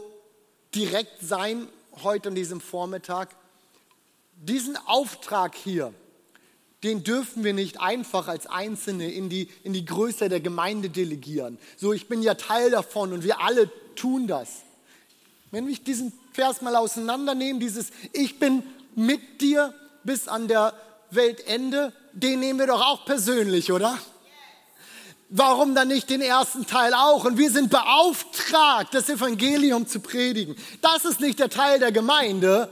direkt 0.73 1.21
sein 1.21 1.67
heute 2.01 2.29
an 2.29 2.35
diesem 2.35 2.61
Vormittag. 2.61 3.29
Diesen 4.35 4.77
Auftrag 4.87 5.55
hier, 5.55 5.93
den 6.83 7.03
dürfen 7.03 7.43
wir 7.43 7.53
nicht 7.53 7.79
einfach 7.79 8.27
als 8.27 8.47
Einzelne 8.47 9.11
in 9.11 9.29
die, 9.29 9.49
in 9.63 9.73
die 9.73 9.85
Größe 9.85 10.27
der 10.29 10.39
Gemeinde 10.39 10.89
delegieren. 10.89 11.57
So, 11.77 11.93
ich 11.93 12.07
bin 12.07 12.21
ja 12.21 12.33
Teil 12.33 12.71
davon 12.71 13.13
und 13.13 13.23
wir 13.23 13.41
alle 13.41 13.69
tun 13.95 14.27
das. 14.27 14.63
Wenn 15.51 15.67
wir 15.67 15.75
diesen 15.75 16.11
Vers 16.31 16.61
mal 16.61 16.75
auseinandernehmen, 16.75 17.59
dieses 17.59 17.91
Ich 18.11 18.39
bin 18.39 18.63
mit 18.95 19.41
dir 19.41 19.73
bis 20.03 20.27
an 20.27 20.47
der 20.47 20.73
Weltende, 21.11 21.93
den 22.11 22.39
nehmen 22.39 22.59
wir 22.59 22.67
doch 22.67 22.81
auch 22.81 23.05
persönlich, 23.05 23.71
oder? 23.71 23.97
Warum 25.29 25.73
dann 25.73 25.87
nicht 25.87 26.09
den 26.09 26.21
ersten 26.21 26.67
Teil 26.67 26.93
auch? 26.93 27.25
Und 27.25 27.37
wir 27.37 27.49
sind 27.49 27.69
beauftragt, 27.69 28.93
das 28.93 29.09
Evangelium 29.09 29.87
zu 29.87 29.99
predigen. 29.99 30.55
Das 30.81 31.05
ist 31.05 31.19
nicht 31.19 31.39
der 31.39 31.49
Teil 31.49 31.79
der 31.79 31.91
Gemeinde 31.91 32.69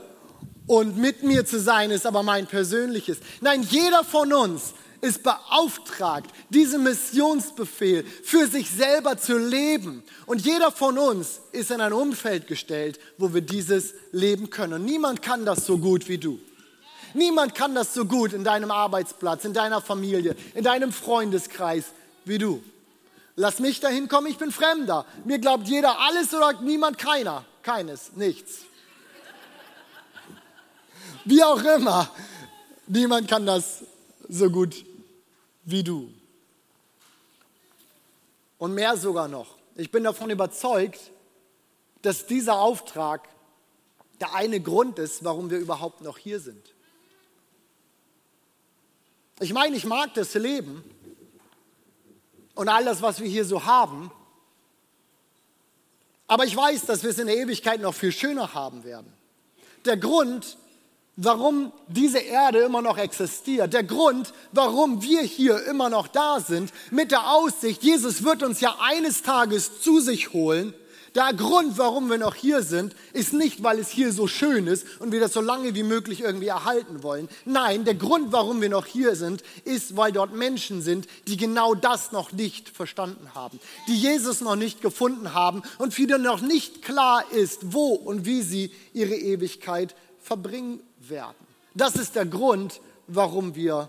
und 0.66 0.96
mit 0.96 1.22
mir 1.22 1.44
zu 1.44 1.60
sein 1.60 1.90
ist 1.90 2.06
aber 2.06 2.22
mein 2.22 2.46
persönliches. 2.46 3.18
Nein, 3.40 3.66
jeder 3.68 4.04
von 4.04 4.32
uns 4.32 4.74
ist 5.00 5.24
beauftragt, 5.24 6.30
diesen 6.50 6.84
Missionsbefehl 6.84 8.04
für 8.22 8.46
sich 8.46 8.70
selber 8.70 9.18
zu 9.18 9.36
leben. 9.36 10.04
Und 10.26 10.46
jeder 10.46 10.70
von 10.70 10.96
uns 10.96 11.40
ist 11.50 11.72
in 11.72 11.80
ein 11.80 11.92
Umfeld 11.92 12.46
gestellt, 12.46 13.00
wo 13.18 13.34
wir 13.34 13.40
dieses 13.40 13.94
leben 14.12 14.48
können. 14.48 14.74
Und 14.74 14.84
niemand 14.84 15.20
kann 15.20 15.44
das 15.44 15.66
so 15.66 15.78
gut 15.78 16.08
wie 16.08 16.18
du. 16.18 16.38
Niemand 17.14 17.54
kann 17.54 17.74
das 17.74 17.92
so 17.92 18.04
gut 18.04 18.32
in 18.32 18.44
deinem 18.44 18.70
Arbeitsplatz, 18.70 19.44
in 19.44 19.52
deiner 19.52 19.82
Familie, 19.82 20.36
in 20.54 20.64
deinem 20.64 20.92
Freundeskreis 20.92 21.86
wie 22.24 22.38
du. 22.38 22.62
Lass 23.36 23.60
mich 23.60 23.80
dahin 23.80 24.08
kommen, 24.08 24.26
ich 24.26 24.38
bin 24.38 24.52
Fremder. 24.52 25.06
Mir 25.24 25.38
glaubt 25.38 25.66
jeder 25.66 25.98
alles 25.98 26.34
oder 26.34 26.60
niemand 26.60 26.98
keiner. 26.98 27.44
Keines, 27.62 28.12
nichts. 28.14 28.60
Wie 31.24 31.42
auch 31.42 31.62
immer. 31.62 32.10
Niemand 32.86 33.28
kann 33.28 33.46
das 33.46 33.84
so 34.28 34.50
gut 34.50 34.84
wie 35.64 35.82
du. 35.82 36.12
Und 38.58 38.74
mehr 38.74 38.96
sogar 38.96 39.28
noch. 39.28 39.56
Ich 39.76 39.90
bin 39.90 40.04
davon 40.04 40.30
überzeugt, 40.30 41.00
dass 42.02 42.26
dieser 42.26 42.58
Auftrag 42.58 43.28
der 44.20 44.34
eine 44.34 44.60
Grund 44.60 44.98
ist, 44.98 45.24
warum 45.24 45.50
wir 45.50 45.58
überhaupt 45.58 46.00
noch 46.02 46.18
hier 46.18 46.38
sind. 46.38 46.74
Ich 49.40 49.52
meine, 49.52 49.76
ich 49.76 49.84
mag 49.84 50.14
das 50.14 50.34
Leben 50.34 50.84
und 52.54 52.68
all 52.68 52.84
das, 52.84 53.02
was 53.02 53.20
wir 53.20 53.28
hier 53.28 53.44
so 53.44 53.64
haben, 53.64 54.10
aber 56.32 56.46
ich 56.46 56.56
weiß, 56.56 56.86
dass 56.86 57.02
wir 57.02 57.10
es 57.10 57.18
in 57.18 57.26
der 57.26 57.36
Ewigkeit 57.36 57.80
noch 57.80 57.94
viel 57.94 58.10
schöner 58.10 58.54
haben 58.54 58.84
werden. 58.84 59.12
Der 59.84 59.98
Grund, 59.98 60.56
warum 61.16 61.72
diese 61.88 62.20
Erde 62.20 62.60
immer 62.60 62.80
noch 62.80 62.96
existiert, 62.96 63.74
der 63.74 63.84
Grund, 63.84 64.32
warum 64.52 65.02
wir 65.02 65.20
hier 65.20 65.62
immer 65.66 65.90
noch 65.90 66.08
da 66.08 66.40
sind, 66.40 66.72
mit 66.90 67.10
der 67.10 67.32
Aussicht, 67.32 67.82
Jesus 67.82 68.24
wird 68.24 68.42
uns 68.42 68.60
ja 68.60 68.76
eines 68.80 69.22
Tages 69.22 69.82
zu 69.82 70.00
sich 70.00 70.32
holen, 70.32 70.72
der 71.14 71.32
Grund, 71.34 71.76
warum 71.76 72.08
wir 72.08 72.18
noch 72.18 72.34
hier 72.34 72.62
sind, 72.62 72.94
ist 73.12 73.32
nicht, 73.32 73.62
weil 73.62 73.78
es 73.78 73.90
hier 73.90 74.12
so 74.12 74.26
schön 74.26 74.66
ist 74.66 74.86
und 74.98 75.12
wir 75.12 75.20
das 75.20 75.34
so 75.34 75.40
lange 75.40 75.74
wie 75.74 75.82
möglich 75.82 76.20
irgendwie 76.20 76.46
erhalten 76.46 77.02
wollen. 77.02 77.28
Nein, 77.44 77.84
der 77.84 77.94
Grund, 77.94 78.32
warum 78.32 78.60
wir 78.62 78.70
noch 78.70 78.86
hier 78.86 79.14
sind, 79.14 79.42
ist, 79.64 79.96
weil 79.96 80.12
dort 80.12 80.34
Menschen 80.34 80.80
sind, 80.80 81.06
die 81.28 81.36
genau 81.36 81.74
das 81.74 82.12
noch 82.12 82.32
nicht 82.32 82.68
verstanden 82.68 83.34
haben, 83.34 83.60
die 83.88 83.96
Jesus 83.96 84.40
noch 84.40 84.56
nicht 84.56 84.80
gefunden 84.80 85.34
haben 85.34 85.62
und 85.78 85.92
für 85.92 86.18
noch 86.18 86.40
nicht 86.40 86.82
klar 86.82 87.24
ist, 87.32 87.72
wo 87.72 87.88
und 87.94 88.24
wie 88.26 88.42
sie 88.42 88.70
ihre 88.92 89.14
Ewigkeit 89.14 89.94
verbringen 90.20 90.80
werden. 90.98 91.34
Das 91.74 91.96
ist 91.96 92.16
der 92.16 92.26
Grund, 92.26 92.80
warum 93.06 93.54
wir 93.54 93.88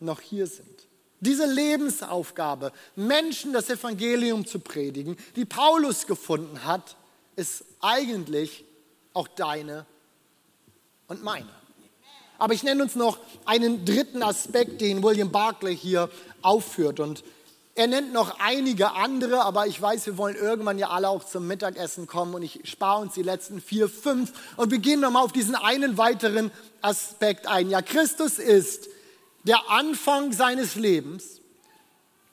noch 0.00 0.20
hier 0.20 0.46
sind. 0.46 0.77
Diese 1.20 1.46
Lebensaufgabe, 1.46 2.72
Menschen 2.94 3.52
das 3.52 3.68
Evangelium 3.70 4.46
zu 4.46 4.60
predigen, 4.60 5.16
die 5.34 5.44
Paulus 5.44 6.06
gefunden 6.06 6.64
hat, 6.64 6.96
ist 7.34 7.64
eigentlich 7.80 8.64
auch 9.14 9.28
deine 9.28 9.86
und 11.08 11.24
meine. 11.24 11.48
Aber 12.38 12.54
ich 12.54 12.62
nenne 12.62 12.84
uns 12.84 12.94
noch 12.94 13.18
einen 13.44 13.84
dritten 13.84 14.22
Aspekt, 14.22 14.80
den 14.80 15.02
William 15.02 15.32
Barclay 15.32 15.76
hier 15.76 16.08
aufführt. 16.40 17.00
Und 17.00 17.24
er 17.74 17.88
nennt 17.88 18.12
noch 18.12 18.38
einige 18.38 18.92
andere, 18.92 19.42
aber 19.44 19.66
ich 19.66 19.80
weiß, 19.80 20.06
wir 20.06 20.18
wollen 20.18 20.36
irgendwann 20.36 20.78
ja 20.78 20.90
alle 20.90 21.08
auch 21.08 21.24
zum 21.24 21.48
Mittagessen 21.48 22.06
kommen 22.06 22.34
und 22.34 22.42
ich 22.42 22.60
spare 22.64 23.00
uns 23.00 23.14
die 23.14 23.22
letzten 23.22 23.60
vier, 23.60 23.88
fünf. 23.88 24.32
Und 24.56 24.70
wir 24.70 24.78
gehen 24.78 25.00
nochmal 25.00 25.24
auf 25.24 25.32
diesen 25.32 25.56
einen 25.56 25.98
weiteren 25.98 26.52
Aspekt 26.80 27.48
ein. 27.48 27.70
Ja, 27.70 27.82
Christus 27.82 28.38
ist 28.38 28.88
der 29.44 29.70
Anfang 29.70 30.32
seines 30.32 30.74
Lebens. 30.74 31.40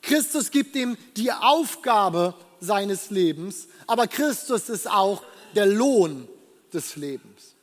Christus 0.02 0.50
gibt 0.50 0.76
ihm 0.76 0.96
die 1.16 1.32
Aufgabe 1.32 2.34
seines 2.60 3.10
Lebens, 3.10 3.68
aber 3.86 4.06
Christus 4.06 4.68
ist 4.68 4.88
auch 4.90 5.22
der 5.54 5.66
Lohn 5.66 6.28
des 6.72 6.96
Lebens. 6.96 7.54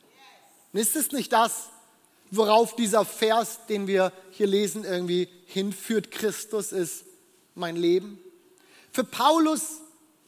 Und 0.72 0.80
ist 0.80 0.96
es 0.96 1.12
nicht 1.12 1.32
das, 1.32 1.68
worauf 2.30 2.74
dieser 2.76 3.04
Vers, 3.04 3.60
den 3.68 3.86
wir 3.86 4.12
hier 4.30 4.46
lesen, 4.46 4.84
irgendwie 4.84 5.28
hinführt? 5.46 6.10
Christus 6.10 6.72
ist 6.72 7.04
mein 7.54 7.76
Leben. 7.76 8.18
Für 8.92 9.04
Paulus 9.04 9.80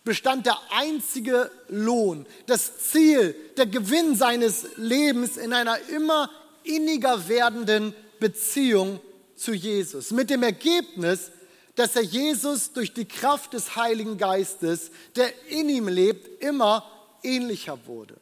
bestand 0.05 0.47
der 0.47 0.59
einzige 0.71 1.51
Lohn, 1.69 2.27
das 2.47 2.79
Ziel, 2.79 3.35
der 3.57 3.67
Gewinn 3.67 4.15
seines 4.15 4.67
Lebens 4.77 5.37
in 5.37 5.53
einer 5.53 5.79
immer 5.89 6.31
inniger 6.63 7.29
werdenden 7.29 7.93
Beziehung 8.19 9.01
zu 9.35 9.53
Jesus. 9.53 10.11
Mit 10.11 10.31
dem 10.31 10.43
Ergebnis, 10.43 11.31
dass 11.75 11.95
er 11.95 12.03
Jesus 12.03 12.73
durch 12.73 12.93
die 12.93 13.05
Kraft 13.05 13.53
des 13.53 13.77
Heiligen 13.77 14.17
Geistes, 14.17 14.91
der 15.15 15.31
in 15.49 15.69
ihm 15.69 15.89
lebt, 15.89 16.43
immer 16.43 16.91
ähnlicher 17.23 17.79
wurde. 17.87 18.17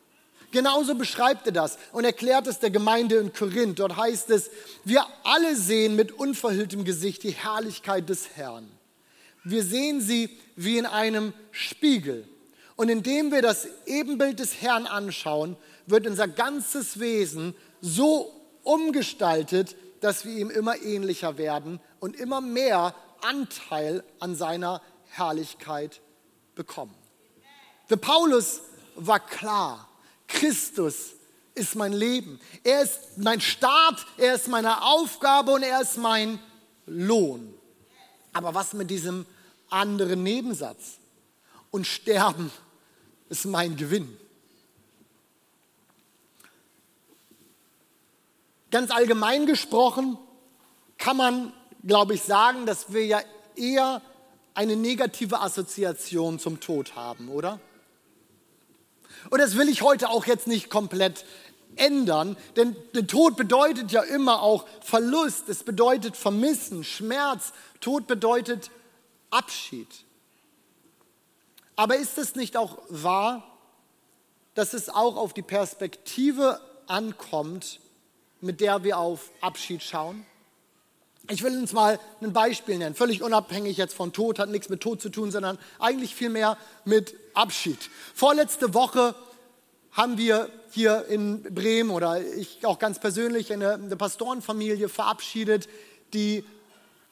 Genauso 0.50 0.94
beschreibt 0.94 1.46
er 1.46 1.52
das 1.52 1.78
und 1.92 2.04
erklärt 2.04 2.46
es 2.46 2.60
der 2.60 2.70
Gemeinde 2.70 3.16
in 3.16 3.32
Korinth. 3.32 3.80
Dort 3.80 3.96
heißt 3.96 4.30
es, 4.30 4.50
wir 4.84 5.04
alle 5.24 5.56
sehen 5.56 5.96
mit 5.96 6.12
unverhülltem 6.12 6.84
Gesicht 6.84 7.24
die 7.24 7.32
Herrlichkeit 7.32 8.08
des 8.08 8.36
Herrn. 8.36 8.70
Wir 9.42 9.64
sehen 9.64 10.00
sie 10.00 10.30
wie 10.54 10.78
in 10.78 10.86
einem 10.86 11.32
Spiegel. 11.50 12.26
Und 12.76 12.88
indem 12.88 13.30
wir 13.32 13.42
das 13.42 13.68
Ebenbild 13.86 14.38
des 14.38 14.62
Herrn 14.62 14.86
anschauen, 14.86 15.56
wird 15.86 16.06
unser 16.06 16.28
ganzes 16.28 16.98
Wesen 16.98 17.54
so 17.80 18.32
umgestaltet, 18.64 19.76
dass 20.00 20.24
wir 20.24 20.32
ihm 20.32 20.50
immer 20.50 20.76
ähnlicher 20.82 21.38
werden 21.38 21.80
und 22.00 22.16
immer 22.16 22.40
mehr 22.40 22.94
Anteil 23.22 24.04
an 24.18 24.34
seiner 24.34 24.82
Herrlichkeit 25.08 26.00
bekommen. 26.54 26.94
Für 27.86 27.96
Paulus 27.96 28.60
war 28.96 29.20
klar, 29.20 29.88
Christus 30.26 31.12
ist 31.54 31.76
mein 31.76 31.92
Leben. 31.92 32.40
Er 32.62 32.82
ist 32.82 33.16
mein 33.16 33.40
Start, 33.40 34.04
er 34.16 34.34
ist 34.34 34.48
meine 34.48 34.82
Aufgabe 34.82 35.52
und 35.52 35.62
er 35.62 35.80
ist 35.80 35.96
mein 35.96 36.38
Lohn. 36.86 37.54
Aber 38.32 38.54
was 38.54 38.72
mit 38.72 38.90
diesem 38.90 39.26
anderen 39.70 40.22
Nebensatz? 40.22 40.98
Und 41.70 41.86
sterben 41.86 42.50
ist 43.28 43.46
mein 43.46 43.76
Gewinn. 43.76 44.16
Ganz 48.74 48.90
allgemein 48.90 49.46
gesprochen 49.46 50.18
kann 50.98 51.16
man, 51.16 51.52
glaube 51.84 52.14
ich, 52.14 52.22
sagen, 52.22 52.66
dass 52.66 52.92
wir 52.92 53.06
ja 53.06 53.20
eher 53.54 54.02
eine 54.52 54.74
negative 54.74 55.40
Assoziation 55.40 56.40
zum 56.40 56.58
Tod 56.58 56.96
haben, 56.96 57.28
oder? 57.28 57.60
Und 59.30 59.38
das 59.38 59.56
will 59.56 59.68
ich 59.68 59.82
heute 59.82 60.08
auch 60.10 60.26
jetzt 60.26 60.48
nicht 60.48 60.70
komplett 60.70 61.24
ändern, 61.76 62.36
denn 62.56 62.74
der 62.96 63.06
Tod 63.06 63.36
bedeutet 63.36 63.92
ja 63.92 64.02
immer 64.02 64.42
auch 64.42 64.66
Verlust, 64.80 65.48
es 65.48 65.62
bedeutet 65.62 66.16
Vermissen, 66.16 66.82
Schmerz, 66.82 67.52
Tod 67.80 68.08
bedeutet 68.08 68.72
Abschied. 69.30 69.86
Aber 71.76 71.94
ist 71.94 72.18
es 72.18 72.34
nicht 72.34 72.56
auch 72.56 72.78
wahr, 72.88 73.56
dass 74.54 74.74
es 74.74 74.88
auch 74.88 75.14
auf 75.14 75.32
die 75.32 75.42
Perspektive 75.42 76.60
ankommt, 76.88 77.78
mit 78.44 78.60
der 78.60 78.84
wir 78.84 78.98
auf 78.98 79.30
Abschied 79.40 79.82
schauen? 79.82 80.24
Ich 81.30 81.42
will 81.42 81.56
uns 81.56 81.72
mal 81.72 81.98
ein 82.20 82.34
Beispiel 82.34 82.76
nennen, 82.76 82.94
völlig 82.94 83.22
unabhängig 83.22 83.78
jetzt 83.78 83.94
von 83.94 84.12
Tod, 84.12 84.38
hat 84.38 84.50
nichts 84.50 84.68
mit 84.68 84.82
Tod 84.82 85.00
zu 85.00 85.08
tun, 85.08 85.30
sondern 85.30 85.58
eigentlich 85.78 86.14
vielmehr 86.14 86.58
mit 86.84 87.14
Abschied. 87.32 87.78
Vorletzte 88.14 88.74
Woche 88.74 89.14
haben 89.92 90.18
wir 90.18 90.50
hier 90.70 91.06
in 91.06 91.42
Bremen 91.42 91.90
oder 91.90 92.20
ich 92.20 92.66
auch 92.66 92.78
ganz 92.78 92.98
persönlich 92.98 93.52
eine, 93.52 93.74
eine 93.74 93.96
Pastorenfamilie 93.96 94.90
verabschiedet, 94.90 95.68
die 96.12 96.44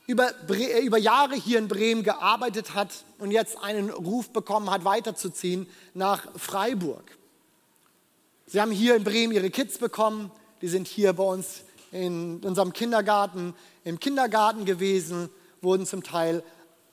über, 0.06 0.32
äh, 0.50 0.80
über 0.80 0.98
Jahre 0.98 1.34
hier 1.34 1.58
in 1.58 1.68
Bremen 1.68 2.02
gearbeitet 2.02 2.74
hat 2.74 2.90
und 3.18 3.30
jetzt 3.30 3.62
einen 3.62 3.88
Ruf 3.88 4.30
bekommen 4.30 4.70
hat, 4.70 4.84
weiterzuziehen 4.84 5.66
nach 5.94 6.26
Freiburg. 6.36 7.16
Sie 8.46 8.60
haben 8.60 8.72
hier 8.72 8.96
in 8.96 9.04
Bremen 9.04 9.32
ihre 9.32 9.48
Kids 9.48 9.78
bekommen, 9.78 10.30
die 10.62 10.68
sind 10.68 10.88
hier 10.88 11.12
bei 11.12 11.24
uns 11.24 11.62
in 11.90 12.40
unserem 12.44 12.72
Kindergarten, 12.72 13.54
im 13.84 14.00
Kindergarten 14.00 14.64
gewesen, 14.64 15.28
wurden 15.60 15.84
zum 15.84 16.02
Teil 16.02 16.42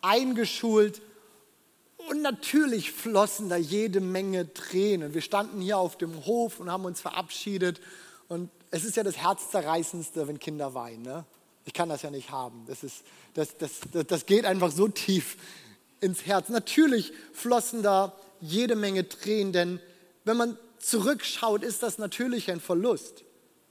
eingeschult. 0.01 1.01
Und 2.09 2.21
natürlich 2.21 2.91
flossen 2.91 3.49
da 3.49 3.55
jede 3.55 4.01
Menge 4.01 4.53
Tränen. 4.53 5.13
Wir 5.13 5.21
standen 5.21 5.61
hier 5.61 5.77
auf 5.77 5.97
dem 5.97 6.25
Hof 6.25 6.59
und 6.59 6.71
haben 6.71 6.85
uns 6.85 6.99
verabschiedet. 6.99 7.79
Und 8.27 8.49
es 8.71 8.83
ist 8.83 8.97
ja 8.97 9.03
das 9.03 9.17
Herzzerreißendste, 9.17 10.27
wenn 10.27 10.39
Kinder 10.39 10.73
weinen. 10.73 11.03
Ne? 11.03 11.25
Ich 11.65 11.73
kann 11.73 11.89
das 11.89 12.01
ja 12.01 12.09
nicht 12.09 12.31
haben. 12.31 12.65
Das, 12.67 12.83
ist, 12.83 13.03
das, 13.35 13.55
das, 13.57 13.81
das, 13.91 14.07
das 14.07 14.25
geht 14.25 14.45
einfach 14.45 14.71
so 14.71 14.87
tief 14.87 15.37
ins 16.01 16.25
Herz. 16.25 16.49
Natürlich 16.49 17.13
flossen 17.33 17.83
da 17.83 18.13
jede 18.41 18.75
Menge 18.75 19.07
Tränen, 19.07 19.53
denn 19.53 19.79
wenn 20.23 20.37
man 20.37 20.57
zurückschaut, 20.79 21.63
ist 21.63 21.83
das 21.83 21.97
natürlich 21.97 22.49
ein 22.49 22.59
Verlust. 22.59 23.23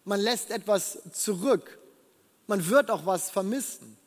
Man 0.09 0.21
lässt 0.21 0.51
etwas 0.51 1.01
zurück. 1.13 1.79
Man 2.47 2.67
wird 2.71 2.91
auch 2.91 3.05
was 3.05 3.29
vermissen. 3.29 3.99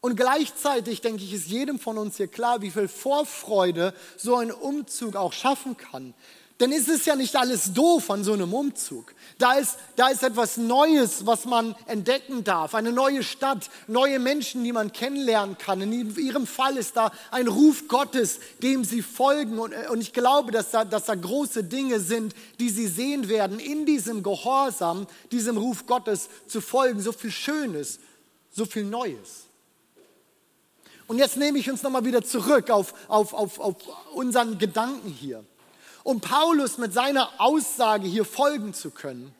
Und 0.00 0.16
gleichzeitig, 0.16 1.02
denke 1.02 1.22
ich, 1.22 1.34
ist 1.34 1.46
jedem 1.46 1.78
von 1.78 1.98
uns 1.98 2.16
hier 2.16 2.26
klar, 2.26 2.62
wie 2.62 2.70
viel 2.70 2.88
Vorfreude 2.88 3.92
so 4.16 4.36
ein 4.36 4.50
Umzug 4.50 5.16
auch 5.16 5.34
schaffen 5.34 5.76
kann 5.76 6.14
dann 6.60 6.72
ist 6.72 6.88
es 6.88 7.04
ja 7.06 7.16
nicht 7.16 7.36
alles 7.36 7.72
doof 7.72 8.10
an 8.10 8.22
so 8.22 8.32
einem 8.32 8.52
Umzug. 8.54 9.14
Da 9.38 9.54
ist, 9.54 9.76
da 9.96 10.08
ist 10.08 10.22
etwas 10.22 10.56
Neues, 10.56 11.26
was 11.26 11.44
man 11.44 11.74
entdecken 11.86 12.44
darf. 12.44 12.74
Eine 12.74 12.92
neue 12.92 13.22
Stadt, 13.22 13.70
neue 13.86 14.18
Menschen, 14.18 14.62
die 14.62 14.72
man 14.72 14.92
kennenlernen 14.92 15.58
kann. 15.58 15.80
In 15.80 16.16
ihrem 16.16 16.46
Fall 16.46 16.76
ist 16.76 16.96
da 16.96 17.10
ein 17.30 17.48
Ruf 17.48 17.88
Gottes, 17.88 18.38
dem 18.62 18.84
sie 18.84 19.02
folgen. 19.02 19.58
Und, 19.58 19.74
und 19.90 20.00
ich 20.00 20.12
glaube, 20.12 20.52
dass 20.52 20.70
da, 20.70 20.84
dass 20.84 21.06
da 21.06 21.14
große 21.14 21.64
Dinge 21.64 21.98
sind, 22.00 22.34
die 22.58 22.68
sie 22.68 22.86
sehen 22.86 23.28
werden, 23.28 23.58
in 23.58 23.86
diesem 23.86 24.22
Gehorsam, 24.22 25.06
diesem 25.32 25.56
Ruf 25.56 25.86
Gottes 25.86 26.28
zu 26.46 26.60
folgen. 26.60 27.00
So 27.00 27.12
viel 27.12 27.32
Schönes 27.32 27.98
so 28.50 28.64
viel 28.64 28.84
Neues. 28.84 29.46
Und 31.06 31.18
jetzt 31.18 31.36
nehme 31.36 31.58
ich 31.58 31.70
uns 31.70 31.82
nochmal 31.82 32.04
wieder 32.04 32.22
zurück 32.22 32.70
auf, 32.70 32.94
auf, 33.08 33.34
auf, 33.34 33.58
auf 33.58 33.76
unseren 34.12 34.58
Gedanken 34.58 35.08
hier. 35.08 35.44
Um 36.02 36.20
Paulus 36.20 36.78
mit 36.78 36.92
seiner 36.92 37.30
Aussage 37.38 38.06
hier 38.06 38.24
folgen 38.24 38.74
zu 38.74 38.90
können, 38.90 39.34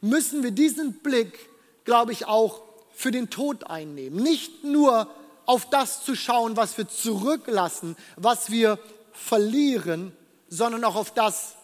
müssen 0.00 0.42
wir 0.42 0.50
diesen 0.50 0.94
Blick, 0.94 1.48
glaube 1.84 2.12
ich, 2.12 2.26
auch 2.26 2.62
für 2.94 3.10
den 3.10 3.30
Tod 3.30 3.64
einnehmen. 3.64 4.22
Nicht 4.22 4.64
nur 4.64 5.08
auf 5.46 5.68
das 5.68 6.04
zu 6.04 6.14
schauen, 6.14 6.56
was 6.56 6.78
wir 6.78 6.88
zurücklassen, 6.88 7.96
was 8.16 8.50
wir 8.50 8.78
verlieren, 9.12 10.16
sondern 10.48 10.84
auch 10.84 10.96
auf 10.96 11.12
das, 11.12 11.54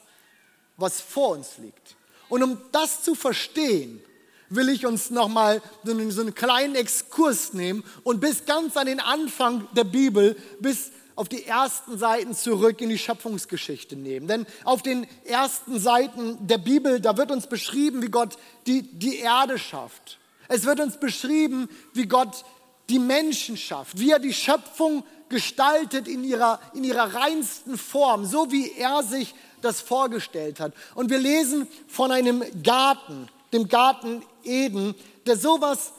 was 0.76 1.00
vor 1.00 1.30
uns 1.30 1.58
liegt. 1.58 1.96
Und 2.28 2.42
um 2.42 2.58
das 2.72 3.02
zu 3.02 3.14
verstehen, 3.14 4.02
will 4.50 4.68
ich 4.68 4.86
uns 4.86 5.10
nochmal 5.10 5.62
so 5.84 5.92
einen, 5.92 6.34
kleinen 6.34 6.74
Exkurs 6.74 7.52
nehmen 7.52 7.84
und 8.02 8.20
bis 8.20 8.46
ganz 8.46 8.76
an 8.76 8.86
den 8.86 9.00
Anfang 9.00 9.66
der 9.74 9.84
Bibel, 9.84 10.36
bis 10.60 10.90
auf 11.18 11.28
die 11.28 11.44
ersten 11.44 11.98
Seiten 11.98 12.32
zurück 12.32 12.80
in 12.80 12.90
die 12.90 12.96
Schöpfungsgeschichte 12.96 13.96
nehmen. 13.96 14.28
Denn 14.28 14.46
auf 14.62 14.82
den 14.82 15.04
ersten 15.24 15.80
Seiten 15.80 16.46
der 16.46 16.58
Bibel, 16.58 17.00
da 17.00 17.16
wird 17.16 17.32
uns 17.32 17.48
beschrieben, 17.48 18.02
wie 18.02 18.08
Gott 18.08 18.38
die, 18.68 18.82
die 18.82 19.16
Erde 19.16 19.58
schafft. 19.58 20.20
Es 20.46 20.64
wird 20.64 20.78
uns 20.78 21.00
beschrieben, 21.00 21.68
wie 21.92 22.06
Gott 22.06 22.44
die 22.88 23.00
Menschen 23.00 23.56
schafft, 23.56 23.98
wie 23.98 24.12
er 24.12 24.20
die 24.20 24.32
Schöpfung 24.32 25.02
gestaltet 25.28 26.06
in 26.06 26.22
ihrer, 26.22 26.60
in 26.72 26.84
ihrer 26.84 27.12
reinsten 27.12 27.76
Form, 27.76 28.24
so 28.24 28.52
wie 28.52 28.70
er 28.78 29.02
sich 29.02 29.34
das 29.60 29.80
vorgestellt 29.80 30.60
hat. 30.60 30.72
Und 30.94 31.10
wir 31.10 31.18
lesen 31.18 31.66
von 31.88 32.12
einem 32.12 32.44
Garten, 32.62 33.28
dem 33.52 33.66
Garten 33.66 34.22
Eden, 34.44 34.94
der 35.26 35.36
sowas 35.36 35.94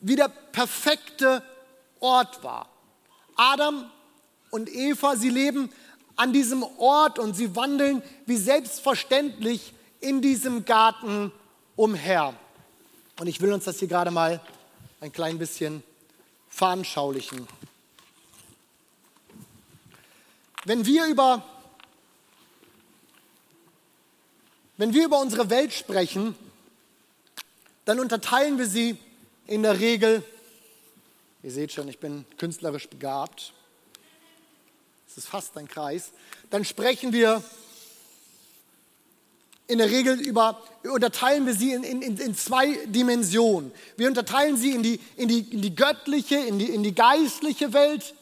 wie 0.00 0.16
der 0.16 0.28
perfekte 0.28 1.42
Ort 2.00 2.42
war. 2.42 2.70
Adam 3.36 3.84
und 4.52 4.68
Eva, 4.68 5.16
sie 5.16 5.30
leben 5.30 5.72
an 6.14 6.34
diesem 6.34 6.62
Ort 6.62 7.18
und 7.18 7.34
sie 7.34 7.56
wandeln 7.56 8.02
wie 8.26 8.36
selbstverständlich 8.36 9.72
in 9.98 10.20
diesem 10.20 10.66
Garten 10.66 11.32
umher. 11.74 12.34
Und 13.18 13.26
ich 13.28 13.40
will 13.40 13.52
uns 13.52 13.64
das 13.64 13.78
hier 13.78 13.88
gerade 13.88 14.10
mal 14.10 14.40
ein 15.00 15.10
klein 15.10 15.38
bisschen 15.38 15.82
veranschaulichen. 16.50 17.48
Wenn 20.66 20.84
wir 20.84 21.06
über, 21.06 21.42
wenn 24.76 24.92
wir 24.92 25.06
über 25.06 25.18
unsere 25.18 25.48
Welt 25.48 25.72
sprechen, 25.72 26.34
dann 27.86 27.98
unterteilen 27.98 28.58
wir 28.58 28.66
sie 28.66 28.98
in 29.46 29.62
der 29.62 29.80
Regel, 29.80 30.22
ihr 31.42 31.50
seht 31.50 31.72
schon, 31.72 31.88
ich 31.88 31.98
bin 31.98 32.26
künstlerisch 32.36 32.88
begabt, 32.88 33.54
es 35.12 35.24
ist 35.24 35.28
fast 35.28 35.58
ein 35.58 35.68
Kreis, 35.68 36.10
dann 36.48 36.64
sprechen 36.64 37.12
wir 37.12 37.44
in 39.66 39.76
der 39.76 39.90
Regel 39.90 40.18
über, 40.18 40.62
unterteilen 40.84 41.44
wir 41.44 41.54
sie 41.54 41.72
in, 41.72 41.84
in, 41.84 42.16
in 42.16 42.34
zwei 42.34 42.78
Dimensionen. 42.86 43.72
Wir 43.98 44.08
unterteilen 44.08 44.56
sie 44.56 44.72
in 44.72 44.82
die, 44.82 44.98
in 45.16 45.28
die, 45.28 45.40
in 45.40 45.60
die 45.60 45.74
göttliche, 45.74 46.36
in 46.36 46.58
die, 46.58 46.70
in 46.70 46.82
die 46.82 46.94
geistliche 46.94 47.74
Welt, 47.74 48.14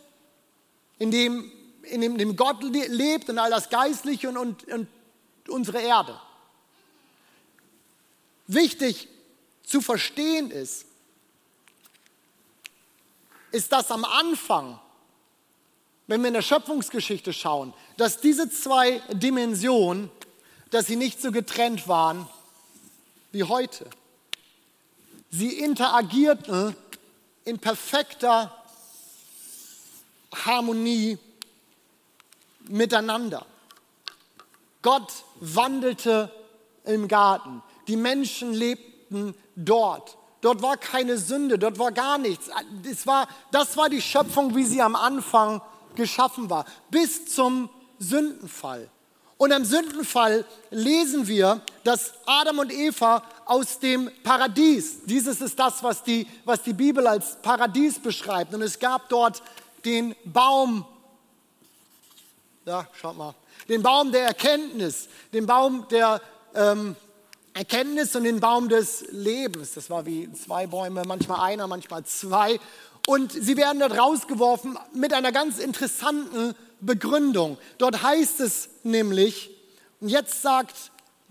in 0.99 1.13
dem, 1.13 1.51
in 1.83 2.01
dem, 2.01 2.19
dem 2.19 2.35
Gott 2.35 2.61
lebt 2.63 3.31
und 3.31 3.39
all 3.39 3.51
das 3.51 3.71
Geistliche 3.71 4.29
und, 4.29 4.37
und, 4.37 4.65
und 4.69 4.89
unsere 5.49 5.81
Erde. 5.81 6.21
Wichtig 8.49 9.09
zu 9.63 9.81
verstehen 9.81 10.51
ist, 10.51 10.87
ist, 13.53 13.71
dass 13.71 13.93
am 13.93 14.05
Anfang, 14.05 14.81
wenn 16.11 16.23
wir 16.23 16.29
in 16.29 16.35
der 16.35 16.43
Schöpfungsgeschichte 16.43 17.33
schauen, 17.33 17.73
dass 17.97 18.21
diese 18.21 18.51
zwei 18.51 19.01
Dimensionen, 19.13 20.11
dass 20.73 20.87
sie 20.87 20.97
nicht 20.97 21.23
so 21.23 21.31
getrennt 21.31 21.87
waren 21.87 22.29
wie 23.31 23.45
heute. 23.45 23.87
Sie 25.31 25.61
interagierten 25.61 26.75
in 27.45 27.61
perfekter 27.61 28.53
Harmonie 30.35 31.17
miteinander. 32.65 33.47
Gott 34.83 35.13
wandelte 35.37 36.29
im 36.87 37.07
Garten. 37.07 37.63
Die 37.87 37.95
Menschen 37.95 38.53
lebten 38.53 39.37
dort. 39.55 40.17
Dort 40.41 40.61
war 40.61 40.77
keine 40.77 41.19
Sünde, 41.19 41.57
dort 41.57 41.79
war 41.79 41.93
gar 41.93 42.19
nichts. 42.19 42.51
Das 42.83 43.07
war, 43.07 43.29
das 43.53 43.77
war 43.77 43.89
die 43.89 44.03
Schöpfung, 44.03 44.57
wie 44.57 44.65
sie 44.65 44.83
am 44.83 44.97
Anfang 44.97 45.63
geschaffen 45.97 46.51
war, 46.51 46.65
bis 46.91 47.27
zum 47.27 47.69
Sündenfall. 47.99 48.89
Und 49.37 49.53
am 49.53 49.65
Sündenfall 49.65 50.45
lesen 50.71 51.27
wir, 51.27 51.63
dass 51.83 52.13
Adam 52.27 52.59
und 52.59 52.73
Eva 52.73 53.23
aus 53.47 53.79
dem 53.79 54.11
Paradies, 54.23 54.99
dieses 55.07 55.41
ist 55.41 55.59
das, 55.59 55.83
was 55.83 56.03
die, 56.03 56.27
was 56.45 56.63
die 56.63 56.75
Bibel 56.75 57.07
als 57.07 57.41
Paradies 57.41 57.99
beschreibt. 57.99 58.53
Und 58.53 58.61
es 58.61 58.79
gab 58.79 59.09
dort 59.09 59.43
den 59.85 60.15
Baum, 60.25 60.85
ja, 62.67 62.87
schaut 62.93 63.17
mal, 63.17 63.35
den 63.67 63.83
Baum 63.83 64.13
der 64.13 64.25
Erkenntnis, 64.25 65.09
den 65.33 65.47
Baum 65.47 65.87
der, 65.89 66.21
ähm, 66.55 66.95
Erkenntnis 67.53 68.15
und 68.15 68.25
den 68.25 68.41
Baum 68.41 68.69
des 68.69 69.05
Lebens. 69.11 69.75
Das 69.75 69.91
war 69.91 70.07
wie 70.07 70.33
zwei 70.33 70.67
Bäume, 70.67 71.03
manchmal 71.07 71.41
einer, 71.41 71.67
manchmal 71.67 72.05
zwei. 72.05 72.61
Und 73.11 73.33
sie 73.33 73.57
werden 73.57 73.81
dort 73.81 73.99
rausgeworfen 73.99 74.79
mit 74.95 75.13
einer 75.13 75.33
ganz 75.33 75.59
interessanten 75.59 76.55
Begründung. 76.81 77.59
Dort 77.79 78.05
heißt 78.05 78.39
es 78.39 78.69
nämlich, 78.85 79.51
und 80.01 80.11
jetzt 80.11 80.43
sagt 80.43 80.77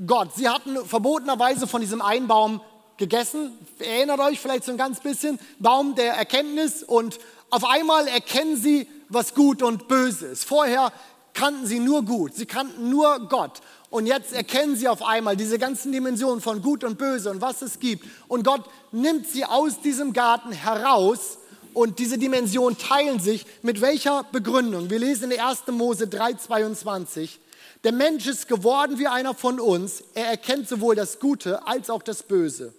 Gott, 0.05 0.35
sie 0.35 0.49
hatten 0.49 0.75
verbotenerweise 0.85 1.67
von 1.67 1.79
diesem 1.79 2.01
einen 2.01 2.27
Baum 2.27 2.59
gegessen. 2.97 3.57
Erinnert 3.79 4.19
euch 4.19 4.41
vielleicht 4.41 4.65
so 4.65 4.71
ein 4.71 4.77
ganz 4.77 4.99
bisschen, 4.99 5.39
Baum 5.59 5.95
der 5.95 6.15
Erkenntnis. 6.15 6.83
Und 6.83 7.17
auf 7.49 7.63
einmal 7.63 8.09
erkennen 8.09 8.57
sie, 8.57 8.85
was 9.07 9.33
gut 9.33 9.63
und 9.63 9.87
böse 9.87 10.27
ist. 10.27 10.43
Vorher 10.43 10.91
kannten 11.33 11.65
sie 11.65 11.79
nur 11.79 12.03
gut, 12.03 12.35
sie 12.35 12.45
kannten 12.45 12.89
nur 12.89 13.29
Gott. 13.29 13.61
Und 13.89 14.05
jetzt 14.05 14.33
erkennen 14.33 14.75
sie 14.75 14.89
auf 14.89 15.01
einmal 15.01 15.37
diese 15.37 15.57
ganzen 15.57 15.93
Dimensionen 15.93 16.41
von 16.41 16.61
Gut 16.61 16.83
und 16.83 16.97
Böse 16.97 17.31
und 17.31 17.39
was 17.39 17.61
es 17.61 17.79
gibt. 17.79 18.05
Und 18.27 18.43
Gott 18.43 18.65
nimmt 18.91 19.27
sie 19.27 19.45
aus 19.45 19.79
diesem 19.79 20.11
Garten 20.11 20.51
heraus 20.51 21.38
und 21.73 21.99
diese 21.99 22.17
Dimensionen 22.17 22.77
teilen 22.77 23.19
sich 23.19 23.45
mit 23.61 23.81
welcher 23.81 24.23
Begründung? 24.31 24.89
Wir 24.89 24.99
lesen 24.99 25.31
in 25.31 25.39
1. 25.39 25.67
Mose 25.67 26.05
3,22. 26.05 27.37
Der 27.83 27.91
Mensch 27.91 28.27
ist 28.27 28.47
geworden 28.47 28.99
wie 28.99 29.07
einer 29.07 29.33
von 29.33 29.59
uns. 29.59 30.03
Er 30.13 30.27
erkennt 30.27 30.67
sowohl 30.67 30.95
das 30.95 31.19
Gute 31.19 31.65
als 31.65 31.89
auch 31.89 32.03
das 32.03 32.23
Böse. 32.23 32.73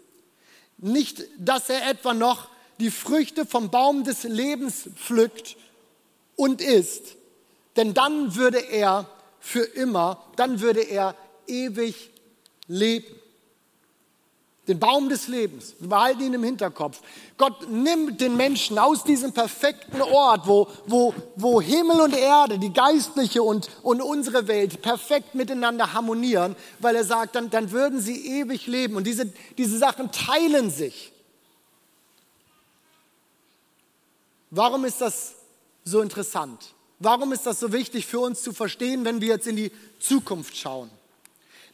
Nicht, 0.78 1.24
dass 1.38 1.70
er 1.70 1.88
etwa 1.88 2.14
noch 2.14 2.48
die 2.78 2.90
Früchte 2.90 3.46
vom 3.46 3.70
Baum 3.70 4.04
des 4.04 4.24
Lebens 4.24 4.88
pflückt 4.96 5.56
und 6.36 6.62
isst, 6.62 7.16
denn 7.76 7.94
dann 7.94 8.34
würde 8.34 8.58
er 8.58 9.06
für 9.38 9.62
immer, 9.62 10.24
dann 10.36 10.60
würde 10.60 10.80
er 10.80 11.14
ewig 11.46 12.10
leben. 12.66 13.19
Den 14.70 14.78
Baum 14.78 15.08
des 15.08 15.26
Lebens, 15.26 15.74
wir 15.80 15.88
behalten 15.88 16.22
ihn 16.22 16.34
im 16.34 16.44
Hinterkopf. 16.44 17.00
Gott 17.36 17.68
nimmt 17.68 18.20
den 18.20 18.36
Menschen 18.36 18.78
aus 18.78 19.02
diesem 19.02 19.32
perfekten 19.32 20.00
Ort, 20.00 20.46
wo, 20.46 20.68
wo, 20.86 21.12
wo 21.34 21.60
Himmel 21.60 22.00
und 22.00 22.16
Erde, 22.16 22.56
die 22.56 22.72
geistliche 22.72 23.42
und, 23.42 23.68
und 23.82 24.00
unsere 24.00 24.46
Welt 24.46 24.80
perfekt 24.80 25.34
miteinander 25.34 25.92
harmonieren, 25.92 26.54
weil 26.78 26.94
er 26.94 27.02
sagt, 27.02 27.34
dann, 27.34 27.50
dann 27.50 27.72
würden 27.72 28.00
sie 28.00 28.38
ewig 28.38 28.68
leben. 28.68 28.94
Und 28.94 29.08
diese, 29.08 29.26
diese 29.58 29.76
Sachen 29.76 30.12
teilen 30.12 30.70
sich. 30.70 31.10
Warum 34.50 34.84
ist 34.84 35.00
das 35.00 35.34
so 35.82 36.00
interessant? 36.00 36.76
Warum 37.00 37.32
ist 37.32 37.44
das 37.44 37.58
so 37.58 37.72
wichtig 37.72 38.06
für 38.06 38.20
uns 38.20 38.40
zu 38.40 38.52
verstehen, 38.52 39.04
wenn 39.04 39.20
wir 39.20 39.30
jetzt 39.30 39.48
in 39.48 39.56
die 39.56 39.72
Zukunft 39.98 40.56
schauen? 40.56 40.92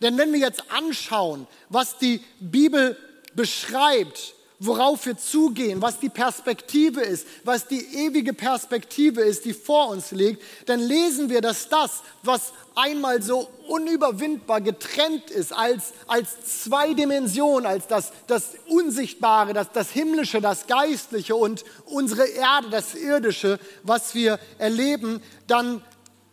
Denn 0.01 0.19
wenn 0.19 0.33
wir 0.33 0.41
jetzt 0.41 0.71
anschauen, 0.71 1.47
was 1.69 1.99
die 1.99 2.21
Bibel 2.41 2.97
beschreibt, 3.35 4.35
worauf 4.59 5.05
wir 5.07 5.19
zugehen, 5.19 5.83
was 5.83 5.99
die 6.01 6.09
Perspektive 6.09 7.03
ist, 7.03 7.27
was 7.45 7.67
die 7.67 7.85
ewige 7.95 8.33
Perspektive 8.33 9.21
ist, 9.21 9.45
die 9.45 9.53
vor 9.53 9.89
uns 9.89 10.13
liegt, 10.13 10.43
dann 10.67 10.81
lesen 10.81 11.29
wir, 11.29 11.41
dass 11.41 11.69
das, 11.69 12.03
was 12.23 12.53
einmal 12.75 13.23
so 13.23 13.49
unüberwindbar 13.69 14.61
getrennt 14.61 15.31
ist, 15.31 15.53
als, 15.53 15.93
als 16.07 16.63
zwei 16.63 16.95
Dimensionen, 16.95 17.67
als 17.67 17.87
das, 17.87 18.13
das 18.27 18.53
Unsichtbare, 18.69 19.53
das, 19.53 19.73
das 19.73 19.91
Himmlische, 19.91 20.41
das 20.41 20.67
Geistliche 20.67 21.37
und 21.37 21.65
unsere 21.87 22.27
Erde, 22.27 22.71
das 22.71 22.95
Irdische, 22.95 23.59
was 23.83 24.15
wir 24.15 24.39
erleben, 24.59 25.23
dann 25.47 25.83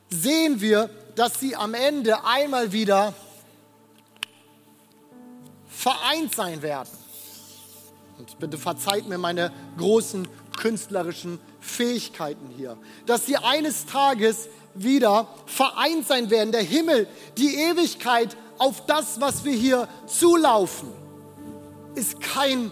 sehen 0.10 0.62
wir, 0.62 0.90
dass 1.16 1.40
sie 1.40 1.56
am 1.56 1.74
Ende 1.74 2.24
einmal 2.26 2.72
wieder 2.72 3.14
vereint 5.76 6.36
sein 6.36 6.62
werden. 6.62 6.90
und 8.20 8.40
bitte 8.40 8.58
verzeiht 8.58 9.08
mir 9.08 9.18
meine 9.18 9.52
großen 9.78 10.28
künstlerischen 10.56 11.40
Fähigkeiten 11.60 12.50
hier, 12.56 12.78
dass 13.06 13.26
sie 13.26 13.38
eines 13.38 13.86
Tages 13.86 14.50
wieder 14.76 15.28
vereint 15.46 16.08
sein 16.08 16.30
werden, 16.30 16.52
der 16.52 16.62
Himmel, 16.62 17.08
die 17.38 17.56
Ewigkeit 17.56 18.38
auf 18.58 18.86
das, 18.86 19.20
was 19.20 19.44
wir 19.44 19.54
hier 19.54 19.88
zulaufen, 20.06 20.90
ist 21.96 22.22
kein 22.22 22.72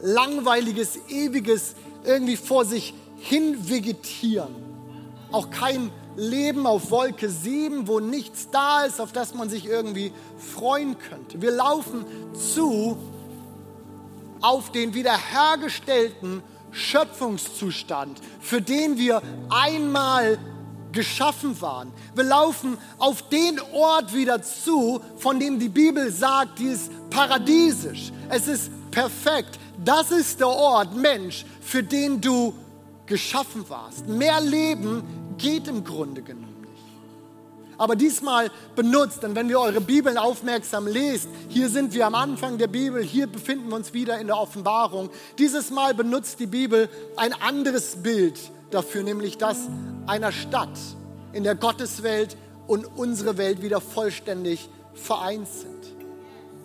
langweiliges, 0.00 0.98
ewiges, 1.08 1.74
irgendwie 2.04 2.36
vor 2.36 2.64
sich 2.64 2.94
hin 3.18 3.68
vegetieren. 3.68 4.54
Auch 5.32 5.50
kein 5.50 5.90
Leben 6.18 6.66
auf 6.66 6.90
Wolke 6.90 7.30
7, 7.30 7.86
wo 7.86 8.00
nichts 8.00 8.48
da 8.50 8.82
ist, 8.84 9.00
auf 9.00 9.12
das 9.12 9.34
man 9.34 9.48
sich 9.48 9.66
irgendwie 9.66 10.12
freuen 10.36 10.96
könnte. 10.98 11.40
Wir 11.40 11.52
laufen 11.52 12.04
zu 12.34 12.98
auf 14.40 14.72
den 14.72 14.94
wiederhergestellten 14.94 16.42
Schöpfungszustand, 16.72 18.20
für 18.40 18.60
den 18.60 18.98
wir 18.98 19.22
einmal 19.48 20.38
geschaffen 20.90 21.60
waren. 21.60 21.92
Wir 22.14 22.24
laufen 22.24 22.78
auf 22.98 23.28
den 23.28 23.60
Ort 23.72 24.12
wieder 24.12 24.42
zu, 24.42 25.00
von 25.18 25.38
dem 25.38 25.60
die 25.60 25.68
Bibel 25.68 26.10
sagt, 26.10 26.58
die 26.58 26.68
ist 26.68 26.90
paradiesisch. 27.10 28.12
Es 28.28 28.48
ist 28.48 28.70
perfekt. 28.90 29.58
Das 29.84 30.10
ist 30.10 30.40
der 30.40 30.48
Ort, 30.48 30.96
Mensch, 30.96 31.44
für 31.60 31.82
den 31.82 32.20
du 32.20 32.52
geschaffen 33.06 33.64
warst. 33.68 34.06
Mehr 34.06 34.40
Leben 34.40 35.02
geht 35.38 35.68
im 35.68 35.84
Grunde 35.84 36.22
genommen 36.22 36.60
nicht. 36.60 36.68
Aber 37.78 37.94
diesmal 37.94 38.50
benutzt, 38.74 39.22
denn 39.22 39.36
wenn 39.36 39.48
wir 39.48 39.60
eure 39.60 39.80
Bibeln 39.80 40.18
aufmerksam 40.18 40.88
lest, 40.88 41.28
hier 41.48 41.68
sind 41.68 41.94
wir 41.94 42.06
am 42.06 42.16
Anfang 42.16 42.58
der 42.58 42.66
Bibel, 42.66 43.02
hier 43.02 43.28
befinden 43.28 43.68
wir 43.68 43.76
uns 43.76 43.94
wieder 43.94 44.18
in 44.18 44.26
der 44.26 44.36
Offenbarung. 44.36 45.10
Dieses 45.38 45.70
Mal 45.70 45.94
benutzt 45.94 46.40
die 46.40 46.46
Bibel 46.46 46.88
ein 47.16 47.32
anderes 47.32 48.02
Bild 48.02 48.38
dafür, 48.70 49.04
nämlich 49.04 49.38
das 49.38 49.68
einer 50.06 50.32
Stadt, 50.32 50.76
in 51.32 51.44
der 51.44 51.54
Gotteswelt 51.54 52.36
und 52.66 52.84
unsere 52.84 53.38
Welt 53.38 53.62
wieder 53.62 53.80
vollständig 53.80 54.68
vereint 54.94 55.46
sind. 55.46 55.78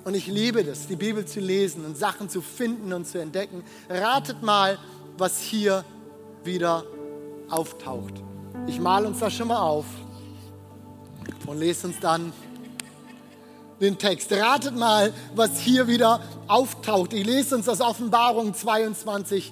Und 0.04 0.16
ich 0.16 0.28
liebe 0.28 0.64
das, 0.64 0.88
die 0.88 0.96
Bibel 0.96 1.26
zu 1.26 1.40
lesen 1.40 1.86
und 1.86 1.98
Sachen 1.98 2.28
zu 2.28 2.42
finden 2.42 2.92
und 2.92 3.08
zu 3.08 3.20
entdecken. 3.20 3.64
Ratet 3.90 4.42
mal, 4.42 4.78
was 5.18 5.40
hier 5.40 5.86
wieder 6.44 6.84
auftaucht. 7.50 8.16
Ich 8.66 8.80
male 8.80 9.08
uns 9.08 9.20
das 9.20 9.34
schon 9.34 9.50
mal 9.50 9.60
auf 9.60 9.86
und 11.48 11.60
lese 11.60 11.88
uns 11.88 12.00
dann 12.00 12.32
den 13.82 13.98
Text. 13.98 14.32
Ratet 14.32 14.76
mal, 14.76 15.14
was 15.36 15.60
hier 15.60 15.88
wieder 15.88 16.22
auftaucht. 16.48 17.14
Ich 17.14 17.26
lese 17.26 17.56
uns 17.56 17.66
das 17.66 17.82
Offenbarung 17.82 18.54
22, 18.54 19.52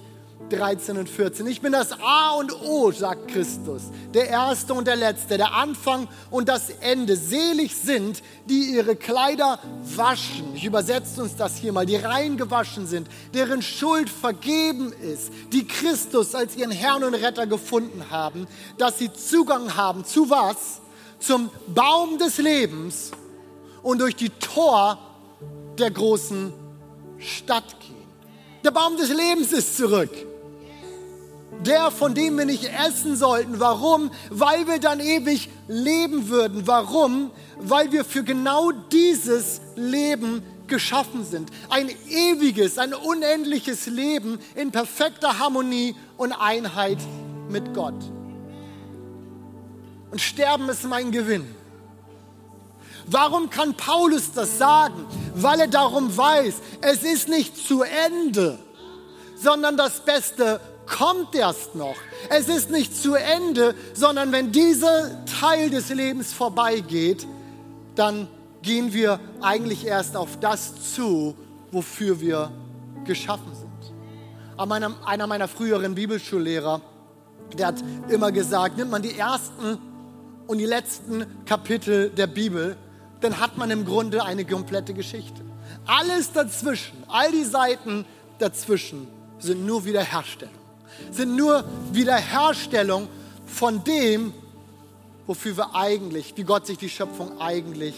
13 0.50 0.98
und 0.98 1.08
14. 1.08 1.46
Ich 1.46 1.60
bin 1.60 1.72
das 1.72 1.92
A 2.00 2.32
und 2.32 2.52
O, 2.62 2.90
sagt 2.92 3.28
Christus, 3.28 3.82
der 4.12 4.28
Erste 4.28 4.74
und 4.74 4.86
der 4.86 4.96
Letzte, 4.96 5.36
der 5.38 5.54
Anfang 5.54 6.08
und 6.30 6.48
das 6.48 6.70
Ende. 6.80 7.16
Selig 7.16 7.74
sind, 7.74 8.22
die 8.46 8.74
ihre 8.74 8.96
Kleider 8.96 9.58
waschen. 9.96 10.54
Ich 10.54 10.64
übersetze 10.64 11.22
uns 11.22 11.36
das 11.36 11.56
hier 11.56 11.72
mal, 11.72 11.86
die 11.86 11.96
rein 11.96 12.36
gewaschen 12.36 12.86
sind, 12.86 13.08
deren 13.34 13.62
Schuld 13.62 14.10
vergeben 14.10 14.92
ist, 14.92 15.32
die 15.52 15.66
Christus 15.66 16.34
als 16.34 16.56
ihren 16.56 16.70
Herrn 16.70 17.04
und 17.04 17.14
Retter 17.14 17.46
gefunden 17.46 18.10
haben, 18.10 18.46
dass 18.78 18.98
sie 18.98 19.12
Zugang 19.12 19.76
haben 19.76 20.04
zu 20.04 20.28
was? 20.28 20.80
Zum 21.18 21.50
Baum 21.68 22.18
des 22.18 22.38
Lebens 22.38 23.12
und 23.82 24.00
durch 24.00 24.16
die 24.16 24.30
Tor 24.30 24.98
der 25.78 25.90
großen 25.90 26.52
Stadt 27.18 27.80
gehen. 27.80 27.92
Der 28.64 28.72
Baum 28.72 28.96
des 28.96 29.08
Lebens 29.08 29.52
ist 29.52 29.76
zurück 29.76 30.10
der, 31.66 31.90
von 31.90 32.14
dem 32.14 32.38
wir 32.38 32.44
nicht 32.44 32.64
essen 32.64 33.16
sollten. 33.16 33.60
Warum? 33.60 34.10
Weil 34.30 34.66
wir 34.66 34.78
dann 34.78 35.00
ewig 35.00 35.48
leben 35.68 36.28
würden. 36.28 36.66
Warum? 36.66 37.30
Weil 37.58 37.92
wir 37.92 38.04
für 38.04 38.24
genau 38.24 38.72
dieses 38.72 39.60
Leben 39.76 40.42
geschaffen 40.66 41.24
sind. 41.24 41.50
Ein 41.68 41.90
ewiges, 42.08 42.78
ein 42.78 42.94
unendliches 42.94 43.86
Leben 43.86 44.38
in 44.54 44.72
perfekter 44.72 45.38
Harmonie 45.38 45.94
und 46.16 46.32
Einheit 46.32 46.98
mit 47.48 47.74
Gott. 47.74 47.94
Und 50.10 50.20
Sterben 50.20 50.68
ist 50.68 50.84
mein 50.84 51.10
Gewinn. 51.10 51.46
Warum 53.06 53.50
kann 53.50 53.74
Paulus 53.74 54.32
das 54.32 54.58
sagen? 54.58 55.06
Weil 55.34 55.60
er 55.60 55.68
darum 55.68 56.16
weiß, 56.16 56.54
es 56.82 57.02
ist 57.02 57.28
nicht 57.28 57.56
zu 57.56 57.82
Ende, 57.82 58.58
sondern 59.36 59.76
das 59.76 60.00
Beste 60.04 60.60
kommt 60.92 61.34
erst 61.34 61.74
noch. 61.74 61.96
Es 62.28 62.48
ist 62.48 62.70
nicht 62.70 62.94
zu 62.94 63.14
Ende, 63.14 63.74
sondern 63.94 64.30
wenn 64.30 64.52
dieser 64.52 65.24
Teil 65.24 65.70
des 65.70 65.88
Lebens 65.88 66.32
vorbeigeht, 66.32 67.26
dann 67.96 68.28
gehen 68.62 68.92
wir 68.92 69.18
eigentlich 69.40 69.86
erst 69.86 70.16
auf 70.16 70.38
das 70.38 70.94
zu, 70.94 71.34
wofür 71.72 72.20
wir 72.20 72.52
geschaffen 73.04 73.52
sind. 73.54 74.72
Einer 75.04 75.26
meiner 75.26 75.48
früheren 75.48 75.94
Bibelschullehrer, 75.94 76.80
der 77.58 77.66
hat 77.66 77.82
immer 78.08 78.30
gesagt, 78.30 78.76
nimmt 78.76 78.90
man 78.90 79.02
die 79.02 79.18
ersten 79.18 79.78
und 80.46 80.58
die 80.58 80.66
letzten 80.66 81.26
Kapitel 81.46 82.10
der 82.10 82.26
Bibel, 82.26 82.76
dann 83.20 83.40
hat 83.40 83.56
man 83.56 83.70
im 83.70 83.84
Grunde 83.84 84.24
eine 84.24 84.44
komplette 84.44 84.94
Geschichte. 84.94 85.42
Alles 85.86 86.32
dazwischen, 86.32 87.02
all 87.08 87.32
die 87.32 87.44
Seiten 87.44 88.04
dazwischen 88.38 89.08
sind 89.38 89.66
nur 89.66 89.84
Wiederherstellung 89.84 90.61
sind 91.10 91.36
nur 91.36 91.64
Wiederherstellung 91.92 93.08
von 93.46 93.82
dem, 93.84 94.32
wofür 95.26 95.56
wir 95.56 95.74
eigentlich, 95.74 96.34
wie 96.36 96.44
Gott 96.44 96.66
sich 96.66 96.78
die 96.78 96.88
Schöpfung 96.88 97.40
eigentlich 97.40 97.94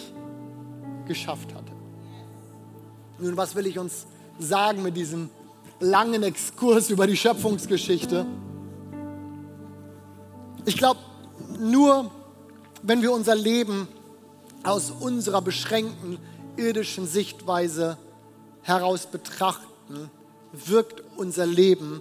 geschafft 1.07 1.55
hatte. 1.55 1.73
Nun, 3.19 3.37
was 3.37 3.55
will 3.55 3.67
ich 3.67 3.79
uns 3.79 4.07
sagen 4.39 4.83
mit 4.83 4.97
diesem 4.97 5.31
langen 5.81 6.23
Exkurs 6.23 6.91
über 6.91 7.07
die 7.07 7.17
Schöpfungsgeschichte? 7.17 8.27
Ich 10.65 10.77
glaube, 10.77 11.01
nur 11.59 12.11
wenn 12.83 13.03
wir 13.03 13.13
unser 13.13 13.35
Leben 13.35 13.89
aus 14.63 14.91
unserer 14.91 15.43
beschränkten 15.43 16.19
irdischen 16.57 17.07
Sichtweise 17.07 17.99
heraus 18.63 19.07
betrachten, 19.07 20.11
wirkt 20.53 21.03
unser 21.17 21.47
Leben 21.47 22.01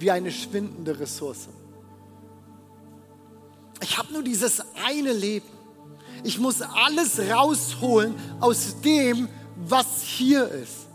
wie 0.00 0.10
eine 0.10 0.30
schwindende 0.30 0.98
Ressource. 0.98 1.48
Ich 3.82 3.96
habe 3.98 4.12
nur 4.12 4.22
dieses 4.22 4.62
eine 4.86 5.12
Leben. 5.12 5.48
Ich 6.22 6.38
muss 6.38 6.60
alles 6.60 7.18
rausholen 7.18 8.14
aus 8.40 8.80
dem, 8.82 9.28
was 9.56 10.02
hier 10.02 10.48
ist. 10.48 10.86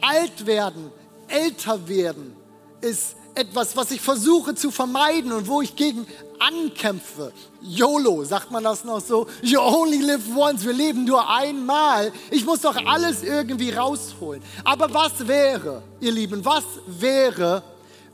Alt 0.00 0.46
werden, 0.46 0.90
älter 1.28 1.88
werden 1.88 2.36
ist 2.80 3.16
etwas, 3.34 3.76
was 3.76 3.90
ich 3.90 4.00
versuche 4.00 4.54
zu 4.54 4.70
vermeiden 4.70 5.32
und 5.32 5.46
wo 5.46 5.62
ich 5.62 5.76
gegen 5.76 6.06
ankämpfe. 6.38 7.32
YOLO, 7.62 8.24
sagt 8.24 8.50
man 8.50 8.64
das 8.64 8.84
noch 8.84 9.00
so? 9.00 9.26
You 9.42 9.60
only 9.60 9.98
live 9.98 10.22
once. 10.34 10.64
Wir 10.64 10.72
leben 10.72 11.04
nur 11.04 11.28
einmal. 11.28 12.12
Ich 12.30 12.44
muss 12.44 12.62
doch 12.62 12.76
alles 12.86 13.22
irgendwie 13.22 13.70
rausholen. 13.70 14.42
Aber 14.64 14.92
was 14.92 15.26
wäre, 15.26 15.82
ihr 16.00 16.12
Lieben, 16.12 16.44
was 16.44 16.64
wäre, 16.86 17.62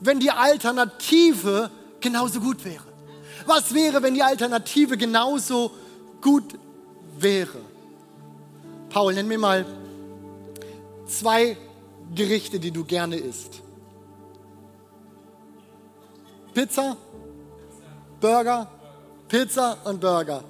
wenn 0.00 0.20
die 0.20 0.30
Alternative 0.30 1.70
genauso 2.00 2.40
gut 2.40 2.64
wäre? 2.64 2.84
Was 3.46 3.74
wäre, 3.74 4.02
wenn 4.02 4.14
die 4.14 4.22
Alternative 4.22 4.96
genauso 4.96 5.70
gut 6.20 6.58
wäre? 7.18 7.60
Paul, 8.90 9.14
nenn 9.14 9.28
mir 9.28 9.38
mal 9.38 9.66
zwei 11.06 11.56
Gerichte, 12.14 12.58
die 12.58 12.70
du 12.70 12.84
gerne 12.84 13.16
isst. 13.16 13.62
Pizza, 16.54 16.96
Burger, 18.20 18.66
Pizza 19.28 19.76
und 19.84 20.00
Burger. 20.00 20.42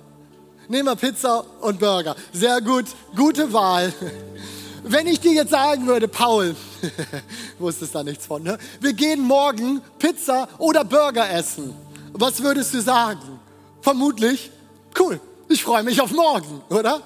Nehmen 0.69 0.89
wir 0.89 0.97
Pizza 0.97 1.45
und 1.61 1.79
Burger. 1.79 2.15
Sehr 2.33 2.61
gut, 2.61 2.87
gute 3.15 3.53
Wahl. 3.53 3.93
Wenn 4.85 5.09
ich 5.09 5.19
dir 5.19 5.33
jetzt 5.33 5.51
sagen 5.51 5.87
würde, 5.87 6.07
Paul, 6.07 6.55
wusstest 7.59 7.95
da 7.95 8.03
nichts 8.03 8.27
von, 8.27 8.43
ne? 8.43 8.59
wir 8.81 8.93
gehen 8.93 9.21
morgen 9.21 9.81
Pizza 9.99 10.49
oder 10.59 10.85
Burger 10.85 11.29
essen, 11.31 11.75
was 12.13 12.43
würdest 12.43 12.75
du 12.75 12.81
sagen? 12.81 13.41
Vermutlich, 13.81 14.51
cool, 14.99 15.21
ich 15.49 15.63
freue 15.63 15.83
mich 15.83 16.01
auf 16.01 16.11
morgen, 16.11 16.63
oder? 16.71 17.03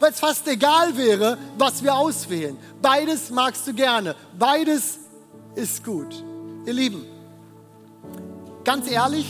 Weil 0.00 0.12
es 0.12 0.20
fast 0.20 0.46
egal 0.48 0.96
wäre, 0.96 1.36
was 1.58 1.82
wir 1.82 1.94
auswählen. 1.94 2.56
Beides 2.80 3.30
magst 3.30 3.66
du 3.66 3.74
gerne, 3.74 4.14
beides 4.38 4.98
ist 5.54 5.84
gut. 5.84 6.24
Ihr 6.64 6.72
Lieben, 6.72 7.04
ganz 8.64 8.90
ehrlich, 8.90 9.26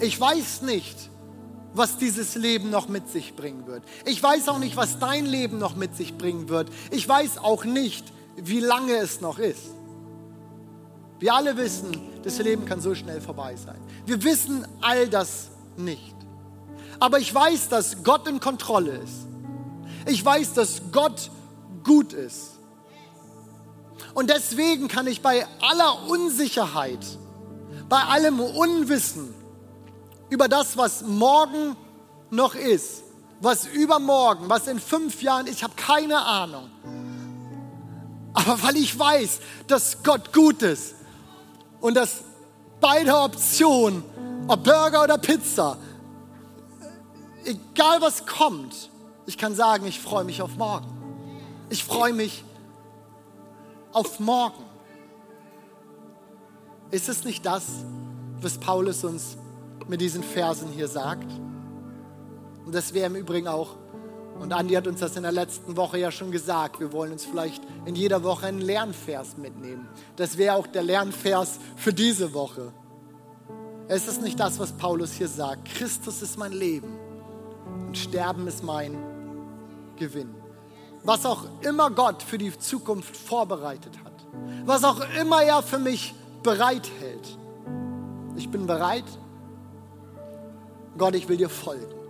ich 0.00 0.20
weiß 0.20 0.62
nicht, 0.62 1.10
was 1.74 1.98
dieses 1.98 2.36
Leben 2.36 2.70
noch 2.70 2.88
mit 2.88 3.10
sich 3.10 3.34
bringen 3.34 3.66
wird. 3.66 3.82
Ich 4.04 4.22
weiß 4.22 4.48
auch 4.48 4.58
nicht, 4.58 4.76
was 4.76 4.98
dein 4.98 5.26
Leben 5.26 5.58
noch 5.58 5.76
mit 5.76 5.96
sich 5.96 6.16
bringen 6.16 6.48
wird. 6.48 6.68
Ich 6.90 7.08
weiß 7.08 7.38
auch 7.38 7.64
nicht, 7.64 8.04
wie 8.36 8.60
lange 8.60 8.96
es 8.96 9.20
noch 9.20 9.38
ist. 9.38 9.70
Wir 11.18 11.34
alle 11.34 11.56
wissen, 11.56 11.96
das 12.22 12.38
Leben 12.38 12.64
kann 12.64 12.80
so 12.80 12.94
schnell 12.94 13.20
vorbei 13.20 13.56
sein. 13.56 13.80
Wir 14.04 14.22
wissen 14.22 14.66
all 14.80 15.08
das 15.08 15.48
nicht. 15.76 16.14
Aber 16.98 17.18
ich 17.18 17.34
weiß, 17.34 17.68
dass 17.68 18.02
Gott 18.02 18.28
in 18.28 18.40
Kontrolle 18.40 18.98
ist. 18.98 19.26
Ich 20.06 20.24
weiß, 20.24 20.54
dass 20.54 20.82
Gott 20.92 21.30
gut 21.82 22.12
ist. 22.12 22.58
Und 24.14 24.30
deswegen 24.30 24.88
kann 24.88 25.06
ich 25.06 25.22
bei 25.22 25.46
aller 25.60 26.08
Unsicherheit, 26.08 27.04
bei 27.88 28.00
allem 28.00 28.40
Unwissen 28.40 29.34
über 30.30 30.48
das, 30.48 30.76
was 30.76 31.02
morgen 31.02 31.76
noch 32.30 32.54
ist, 32.54 33.02
was 33.40 33.66
übermorgen, 33.66 34.48
was 34.48 34.66
in 34.66 34.78
fünf 34.78 35.22
Jahren, 35.22 35.46
ich 35.46 35.62
habe 35.62 35.74
keine 35.76 36.18
Ahnung. 36.18 36.70
Aber 38.34 38.62
weil 38.62 38.76
ich 38.76 38.98
weiß, 38.98 39.40
dass 39.68 40.02
Gott 40.02 40.32
gut 40.32 40.62
ist 40.62 40.96
und 41.80 41.94
dass 41.94 42.24
beide 42.80 43.16
Optionen, 43.16 44.02
ob 44.48 44.64
Burger 44.64 45.04
oder 45.04 45.16
Pizza, 45.18 45.78
egal 47.44 48.00
was 48.00 48.26
kommt, 48.26 48.90
ich 49.26 49.38
kann 49.38 49.54
sagen, 49.54 49.86
ich 49.86 50.00
freue 50.00 50.24
mich 50.24 50.42
auf 50.42 50.56
morgen. 50.56 50.86
Ich 51.70 51.84
freue 51.84 52.12
mich 52.12 52.44
auf 53.92 54.20
morgen. 54.20 54.64
Ist 56.90 57.08
es 57.08 57.24
nicht 57.24 57.46
das, 57.46 57.64
was 58.40 58.58
Paulus 58.58 59.04
uns 59.04 59.36
mit 59.88 60.00
diesen 60.00 60.22
Versen 60.22 60.68
hier 60.72 60.88
sagt? 60.88 61.30
Und 62.66 62.74
das 62.74 62.94
wäre 62.94 63.06
im 63.06 63.16
Übrigen 63.16 63.48
auch, 63.48 63.76
und 64.40 64.52
Andi 64.52 64.74
hat 64.74 64.86
uns 64.86 65.00
das 65.00 65.16
in 65.16 65.22
der 65.22 65.32
letzten 65.32 65.76
Woche 65.76 65.98
ja 65.98 66.10
schon 66.10 66.30
gesagt, 66.30 66.80
wir 66.80 66.92
wollen 66.92 67.12
uns 67.12 67.24
vielleicht 67.24 67.62
in 67.84 67.94
jeder 67.94 68.22
Woche 68.22 68.46
einen 68.46 68.60
Lernvers 68.60 69.36
mitnehmen. 69.36 69.88
Das 70.16 70.36
wäre 70.36 70.56
auch 70.56 70.66
der 70.66 70.82
Lernvers 70.82 71.58
für 71.76 71.92
diese 71.92 72.34
Woche. 72.34 72.72
Es 73.86 74.08
ist 74.08 74.22
nicht 74.22 74.40
das, 74.40 74.58
was 74.58 74.72
Paulus 74.72 75.12
hier 75.12 75.28
sagt. 75.28 75.66
Christus 75.66 76.22
ist 76.22 76.38
mein 76.38 76.52
Leben 76.52 76.98
und 77.86 77.96
Sterben 77.96 78.46
ist 78.48 78.64
mein 78.64 78.96
Gewinn. 79.96 80.34
Was 81.04 81.26
auch 81.26 81.44
immer 81.60 81.90
Gott 81.90 82.22
für 82.22 82.38
die 82.38 82.56
Zukunft 82.58 83.16
vorbereitet 83.16 83.92
hat, 84.04 84.12
was 84.64 84.84
auch 84.84 85.00
immer 85.20 85.42
er 85.42 85.62
für 85.62 85.78
mich 85.78 86.14
bereithält, 86.42 87.38
ich 88.36 88.50
bin 88.50 88.66
bereit. 88.66 89.04
Gott, 90.96 91.14
ich 91.14 91.28
will 91.28 91.36
dir 91.36 91.48
folgen. 91.48 92.03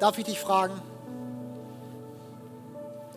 Darf 0.00 0.18
ich 0.18 0.24
dich 0.24 0.40
fragen, 0.40 0.74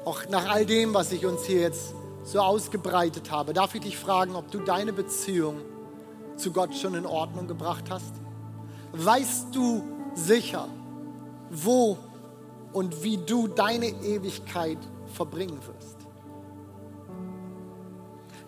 auch 0.05 0.27
nach 0.29 0.47
all 0.47 0.65
dem, 0.65 0.93
was 0.93 1.11
ich 1.11 1.25
uns 1.25 1.45
hier 1.45 1.61
jetzt 1.61 1.93
so 2.23 2.39
ausgebreitet 2.39 3.31
habe, 3.31 3.53
darf 3.53 3.75
ich 3.75 3.81
dich 3.81 3.97
fragen, 3.97 4.35
ob 4.35 4.51
du 4.51 4.59
deine 4.59 4.93
Beziehung 4.93 5.61
zu 6.35 6.51
Gott 6.51 6.75
schon 6.75 6.93
in 6.95 7.05
Ordnung 7.05 7.47
gebracht 7.47 7.85
hast? 7.89 8.13
Weißt 8.93 9.47
du 9.53 9.83
sicher, 10.13 10.67
wo 11.49 11.97
und 12.73 13.03
wie 13.03 13.17
du 13.17 13.47
deine 13.47 13.87
Ewigkeit 13.87 14.77
verbringen 15.13 15.59
wirst? 15.65 15.97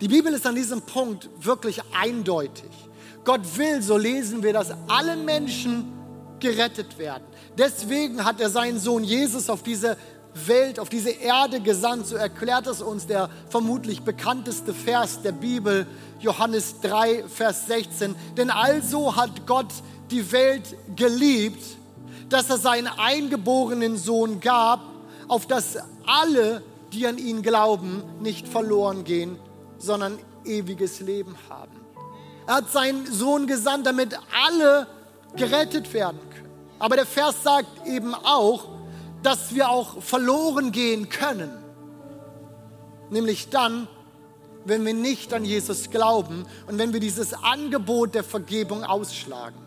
Die 0.02 0.08
Bibel 0.08 0.34
ist 0.34 0.46
an 0.48 0.56
diesem 0.56 0.82
Punkt 0.82 1.30
wirklich 1.40 1.82
eindeutig. 1.94 2.70
Gott 3.26 3.42
will, 3.58 3.82
so 3.82 3.98
lesen 3.98 4.44
wir, 4.44 4.54
dass 4.54 4.74
alle 4.88 5.18
Menschen 5.18 5.92
gerettet 6.40 6.98
werden. 6.98 7.29
Deswegen 7.60 8.24
hat 8.24 8.40
er 8.40 8.50
seinen 8.50 8.80
Sohn 8.80 9.04
Jesus 9.04 9.50
auf 9.50 9.64
diese 9.64 9.98
Welt, 10.34 10.80
auf 10.80 10.88
diese 10.88 11.10
Erde 11.10 11.60
gesandt. 11.60 12.08
So 12.08 12.16
erklärt 12.16 12.68
es 12.68 12.82
uns 12.82 13.06
der 13.06 13.30
vermutlich 13.50 14.02
bekannteste 14.02 14.74
Vers 14.74 15.22
der 15.22 15.34
Bibel, 15.34 15.86
Johannes 16.22 16.80
3, 16.80 17.26
Vers 17.28 17.68
16. 17.68 18.16
Denn 18.38 18.50
also 18.50 19.18
hat 19.18 19.46
Gott 19.46 19.68
die 20.10 20.32
Welt 20.32 20.74
geliebt, 20.96 21.62
dass 22.30 22.50
er 22.50 22.60
seinen 22.60 22.88
eingeborenen 22.88 23.98
Sohn 23.98 24.40
gab, 24.40 24.80
auf 25.28 25.46
dass 25.46 25.78
alle, 26.06 26.64
die 26.94 27.06
an 27.08 27.18
ihn 27.18 27.42
glauben, 27.42 28.04
nicht 28.22 28.48
verloren 28.48 29.04
gehen, 29.04 29.38
sondern 29.80 30.18
ewiges 30.46 31.02
Leben 31.02 31.36
haben. 31.50 31.74
Er 32.48 32.56
hat 32.56 32.72
seinen 32.72 33.06
Sohn 33.12 33.48
gesandt, 33.48 33.86
damit 33.86 34.18
alle 34.48 34.88
gerettet 35.36 35.94
werden. 35.94 36.29
Aber 36.80 36.96
der 36.96 37.06
Vers 37.06 37.44
sagt 37.44 37.86
eben 37.86 38.16
auch, 38.16 38.66
dass 39.22 39.54
wir 39.54 39.70
auch 39.70 40.02
verloren 40.02 40.72
gehen 40.72 41.10
können. 41.10 41.52
Nämlich 43.10 43.50
dann, 43.50 43.88
wenn 44.66 44.86
wir 44.86 44.94
nicht 44.94 45.34
an 45.34 45.44
Jesus 45.44 45.90
glauben 45.90 46.46
und 46.68 46.78
wenn 46.78 46.94
wir 46.94 47.00
dieses 47.00 47.34
Angebot 47.34 48.16
der 48.16 48.24
Vergebung 48.24 48.84
ausschlagen. 48.84 49.58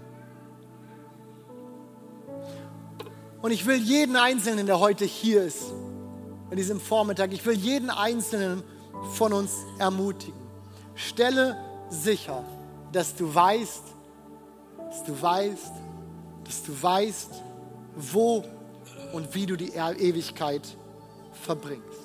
Und 3.42 3.50
ich 3.50 3.66
will 3.66 3.76
jeden 3.76 4.16
Einzelnen, 4.16 4.66
der 4.66 4.78
heute 4.78 5.04
hier 5.04 5.42
ist, 5.42 5.72
an 6.50 6.56
diesem 6.56 6.80
Vormittag, 6.80 7.32
ich 7.32 7.44
will 7.44 7.56
jeden 7.56 7.90
Einzelnen 7.90 8.62
von 9.14 9.32
uns 9.32 9.56
ermutigen. 9.78 10.40
Stelle 10.94 11.56
sicher, 11.90 12.44
dass 12.92 13.16
du 13.16 13.34
weißt, 13.34 13.82
dass 14.78 15.04
du 15.04 15.20
weißt, 15.20 15.72
dass 16.53 16.62
du 16.64 16.82
weißt, 16.82 17.30
wo 17.96 18.44
und 19.14 19.34
wie 19.34 19.46
du 19.46 19.57
die 19.57 19.72
Ewigkeit 19.72 20.76
verbringst. 21.32 21.98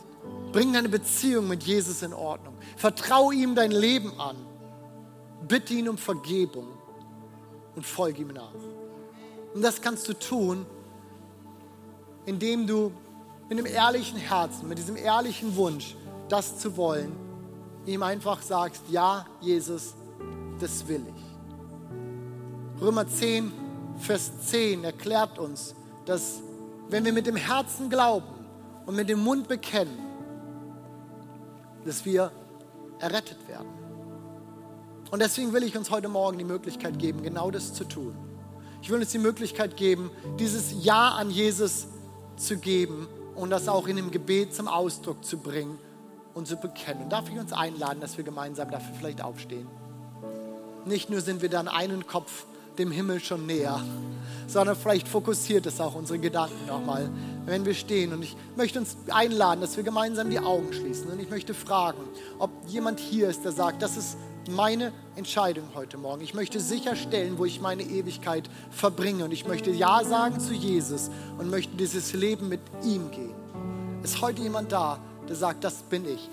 Bring 0.53 0.71
deine 0.71 0.87
Beziehung 0.87 1.49
mit 1.49 1.63
Jesus 1.63 2.01
in 2.01 2.13
Ordnung. 2.13 2.53
Vertraue 2.77 3.33
ihm 3.33 3.55
dein 3.55 3.71
Leben 3.71 4.17
an. 4.19 4.37
Bitte 5.47 5.73
ihn 5.73 5.89
um 5.89 5.97
Vergebung 5.97 6.67
und 7.75 7.85
folge 7.85 8.21
ihm 8.21 8.29
nach. 8.29 8.53
Und 9.53 9.61
das 9.61 9.81
kannst 9.81 10.07
du 10.07 10.13
tun, 10.13 10.65
indem 12.25 12.65
du 12.65 12.93
mit 13.49 13.57
einem 13.57 13.65
ehrlichen 13.65 14.17
Herzen, 14.17 14.69
mit 14.69 14.77
diesem 14.77 14.95
ehrlichen 14.95 15.57
Wunsch, 15.57 15.95
das 16.29 16.57
zu 16.57 16.77
wollen, 16.77 17.13
ihm 17.85 18.01
einfach 18.01 18.41
sagst, 18.41 18.83
ja, 18.89 19.25
Jesus, 19.41 19.93
das 20.59 20.87
will 20.87 21.05
ich. 21.05 22.81
Römer 22.81 23.07
10, 23.07 23.66
Vers 23.97 24.31
10 24.47 24.83
erklärt 24.83 25.39
uns, 25.39 25.75
dass 26.05 26.41
wenn 26.89 27.03
wir 27.05 27.13
mit 27.13 27.27
dem 27.27 27.35
Herzen 27.35 27.89
glauben 27.89 28.27
und 28.85 28.95
mit 28.95 29.09
dem 29.09 29.19
Mund 29.19 29.47
bekennen, 29.47 29.97
dass 31.85 32.05
wir 32.05 32.31
errettet 32.99 33.47
werden. 33.47 33.67
Und 35.11 35.21
deswegen 35.21 35.53
will 35.53 35.63
ich 35.63 35.77
uns 35.77 35.89
heute 35.89 36.09
Morgen 36.09 36.37
die 36.37 36.43
Möglichkeit 36.43 36.99
geben, 36.99 37.23
genau 37.23 37.49
das 37.49 37.73
zu 37.73 37.85
tun. 37.85 38.15
Ich 38.81 38.89
will 38.89 38.99
uns 38.99 39.11
die 39.11 39.19
Möglichkeit 39.19 39.77
geben, 39.77 40.11
dieses 40.39 40.83
Ja 40.83 41.09
an 41.09 41.29
Jesus 41.29 41.87
zu 42.35 42.57
geben 42.57 43.07
und 43.35 43.49
das 43.49 43.67
auch 43.67 43.87
in 43.87 43.95
dem 43.95 44.11
Gebet 44.11 44.53
zum 44.53 44.67
Ausdruck 44.67 45.23
zu 45.23 45.37
bringen 45.37 45.79
und 46.33 46.47
zu 46.47 46.57
bekennen. 46.57 47.03
Und 47.03 47.09
darf 47.09 47.29
ich 47.29 47.39
uns 47.39 47.53
einladen, 47.53 47.99
dass 47.99 48.17
wir 48.17 48.23
gemeinsam 48.23 48.69
dafür 48.69 48.93
vielleicht 48.95 49.21
aufstehen? 49.21 49.67
Nicht 50.85 51.09
nur 51.09 51.21
sind 51.21 51.41
wir 51.41 51.49
dann 51.49 51.67
einen 51.67 52.05
Kopf 52.07 52.45
dem 52.79 52.91
Himmel 52.91 53.19
schon 53.19 53.45
näher, 53.45 53.81
sondern 54.47 54.75
vielleicht 54.75 55.07
fokussiert 55.07 55.65
es 55.65 55.79
auch 55.79 55.95
unsere 55.95 56.19
Gedanken 56.19 56.65
nochmal, 56.67 57.09
wenn 57.45 57.65
wir 57.65 57.73
stehen. 57.73 58.13
Und 58.13 58.23
ich 58.23 58.35
möchte 58.55 58.79
uns 58.79 58.97
einladen, 59.09 59.61
dass 59.61 59.75
wir 59.77 59.83
gemeinsam 59.83 60.29
die 60.29 60.39
Augen 60.39 60.71
schließen. 60.73 61.11
Und 61.11 61.19
ich 61.19 61.29
möchte 61.29 61.53
fragen, 61.53 61.99
ob 62.39 62.51
jemand 62.67 62.99
hier 62.99 63.29
ist, 63.29 63.43
der 63.43 63.51
sagt, 63.51 63.81
das 63.81 63.97
ist 63.97 64.17
meine 64.49 64.93
Entscheidung 65.15 65.65
heute 65.75 65.97
Morgen. 65.97 66.21
Ich 66.21 66.33
möchte 66.33 66.59
sicherstellen, 66.59 67.37
wo 67.37 67.45
ich 67.45 67.59
meine 67.61 67.83
Ewigkeit 67.83 68.49
verbringe. 68.71 69.25
Und 69.25 69.31
ich 69.31 69.45
möchte 69.45 69.71
Ja 69.71 70.03
sagen 70.03 70.39
zu 70.39 70.53
Jesus 70.53 71.09
und 71.37 71.49
möchte 71.49 71.75
dieses 71.75 72.13
Leben 72.13 72.47
mit 72.47 72.61
ihm 72.83 73.11
gehen. 73.11 73.35
Ist 74.03 74.21
heute 74.21 74.41
jemand 74.41 74.71
da, 74.71 74.99
der 75.27 75.35
sagt, 75.35 75.63
das 75.63 75.83
bin 75.83 76.05
ich? 76.05 76.29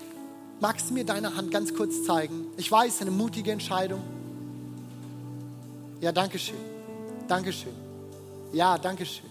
Magst 0.61 0.89
du 0.89 0.93
mir 0.93 1.03
deine 1.03 1.35
Hand 1.35 1.51
ganz 1.51 1.73
kurz 1.73 2.05
zeigen? 2.05 2.47
Ich 2.55 2.71
weiß, 2.71 3.01
eine 3.01 3.11
mutige 3.11 3.51
Entscheidung. 3.51 4.01
Ja, 6.05 6.11
danke 6.11 6.37
schön. 6.37 6.55
Danke 7.27 7.51
schön. 7.51 7.73
Ja, 8.53 8.77
danke 8.77 9.07
schön. 9.07 9.25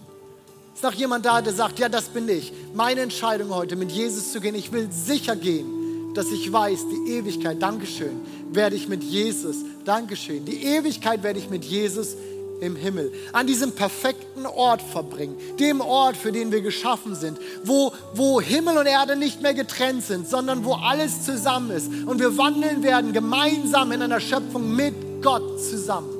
Ist 0.73 0.83
noch 0.83 0.91
jemand 0.91 1.25
da, 1.25 1.41
der 1.41 1.53
sagt, 1.53 1.79
ja, 1.79 1.87
das 1.87 2.09
bin 2.09 2.27
ich. 2.27 2.51
Meine 2.73 2.99
Entscheidung 2.99 3.55
heute, 3.55 3.77
mit 3.77 3.93
Jesus 3.93 4.33
zu 4.33 4.41
gehen. 4.41 4.55
Ich 4.55 4.73
will 4.73 4.89
sicher 4.91 5.37
gehen, 5.37 6.13
dass 6.15 6.29
ich 6.33 6.51
weiß, 6.51 6.79
die 6.91 7.13
Ewigkeit, 7.13 7.61
Dankeschön, 7.61 8.19
werde 8.51 8.75
ich 8.75 8.89
mit 8.89 9.05
Jesus, 9.05 9.55
Dankeschön, 9.85 10.43
die 10.43 10.65
Ewigkeit 10.65 11.23
werde 11.23 11.39
ich 11.39 11.49
mit 11.49 11.63
Jesus 11.63 12.17
im 12.59 12.75
Himmel, 12.75 13.13
an 13.31 13.47
diesem 13.47 13.71
perfekten 13.71 14.45
Ort 14.45 14.81
verbringen, 14.81 15.37
dem 15.57 15.79
Ort, 15.79 16.17
für 16.17 16.33
den 16.33 16.51
wir 16.51 16.59
geschaffen 16.59 17.15
sind, 17.15 17.37
wo, 17.63 17.93
wo 18.15 18.41
Himmel 18.41 18.77
und 18.77 18.85
Erde 18.85 19.15
nicht 19.15 19.41
mehr 19.41 19.53
getrennt 19.53 20.03
sind, 20.03 20.27
sondern 20.27 20.65
wo 20.65 20.73
alles 20.73 21.23
zusammen 21.23 21.71
ist 21.71 21.87
und 22.05 22.19
wir 22.19 22.37
wandeln 22.37 22.83
werden 22.83 23.13
gemeinsam 23.13 23.93
in 23.93 24.01
einer 24.01 24.19
Schöpfung 24.19 24.75
mit 24.75 24.93
Gott 25.21 25.61
zusammen. 25.61 26.14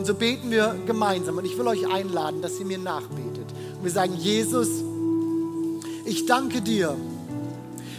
Und 0.00 0.06
so 0.06 0.14
beten 0.14 0.50
wir 0.50 0.76
gemeinsam. 0.86 1.36
Und 1.36 1.44
ich 1.44 1.58
will 1.58 1.66
euch 1.66 1.86
einladen, 1.86 2.40
dass 2.40 2.58
ihr 2.58 2.64
mir 2.64 2.78
nachbetet. 2.78 3.44
Und 3.76 3.84
wir 3.84 3.90
sagen, 3.90 4.14
Jesus, 4.16 4.66
ich 6.06 6.24
danke 6.24 6.62
dir, 6.62 6.96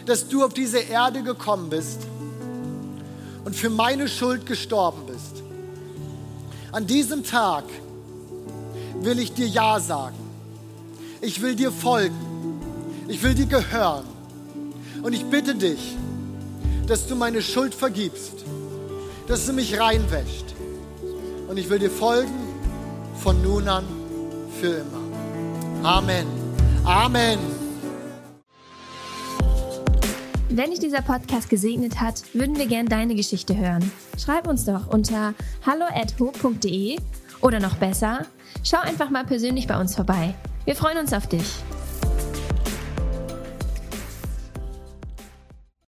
dass 0.08 0.28
du 0.28 0.44
auf 0.44 0.52
diese 0.52 0.80
Erde 0.80 1.22
gekommen 1.22 1.70
bist 1.70 2.00
und 3.46 3.56
für 3.56 3.70
meine 3.70 4.08
Schuld 4.08 4.48
gestorben 4.48 5.04
bist. 5.06 5.44
An 6.72 6.88
diesem 6.88 7.24
Tag 7.24 7.66
will 9.00 9.20
ich 9.20 9.34
dir 9.34 9.46
Ja 9.46 9.80
sagen. 9.80 10.18
Ich 11.22 11.44
will 11.44 11.56
dir 11.56 11.72
folgen. 11.72 12.16
Ich 13.10 13.22
will 13.22 13.36
dir 13.36 13.46
gehören. 13.46 14.06
Und 15.04 15.14
ich 15.14 15.26
bitte 15.26 15.54
dich, 15.54 15.96
dass 16.88 17.06
du 17.06 17.16
meine 17.16 17.44
Schuld 17.44 17.76
vergibst, 17.76 18.44
dass 19.28 19.46
du 19.46 19.54
mich 19.54 19.80
reinwäscht. 19.80 20.51
Und 21.52 21.58
ich 21.58 21.70
will 21.70 21.80
dir 21.80 21.92
folgen 21.92 22.32
von 23.22 23.42
nun 23.42 23.68
an 23.68 23.84
für 24.62 24.68
immer. 24.68 25.86
Amen. 25.86 26.26
Amen. 26.86 27.40
Wenn 30.48 30.70
dich 30.70 30.80
dieser 30.80 31.02
Podcast 31.02 31.50
gesegnet 31.50 32.00
hat, 32.00 32.24
würden 32.34 32.58
wir 32.58 32.68
gern 32.68 32.86
deine 32.86 33.16
Geschichte 33.16 33.58
hören. 33.58 33.92
Schreib 34.18 34.48
uns 34.48 34.64
doch 34.64 34.88
unter 34.88 35.34
hallo@ho.de 35.66 36.98
oder 37.42 37.60
noch 37.60 37.76
besser, 37.76 38.26
schau 38.64 38.80
einfach 38.80 39.10
mal 39.10 39.26
persönlich 39.26 39.68
bei 39.68 39.78
uns 39.78 39.94
vorbei. 39.94 40.34
Wir 40.64 40.78
freuen 40.78 41.00
uns 41.00 41.12
auf 41.12 41.28
dich. 41.28 41.44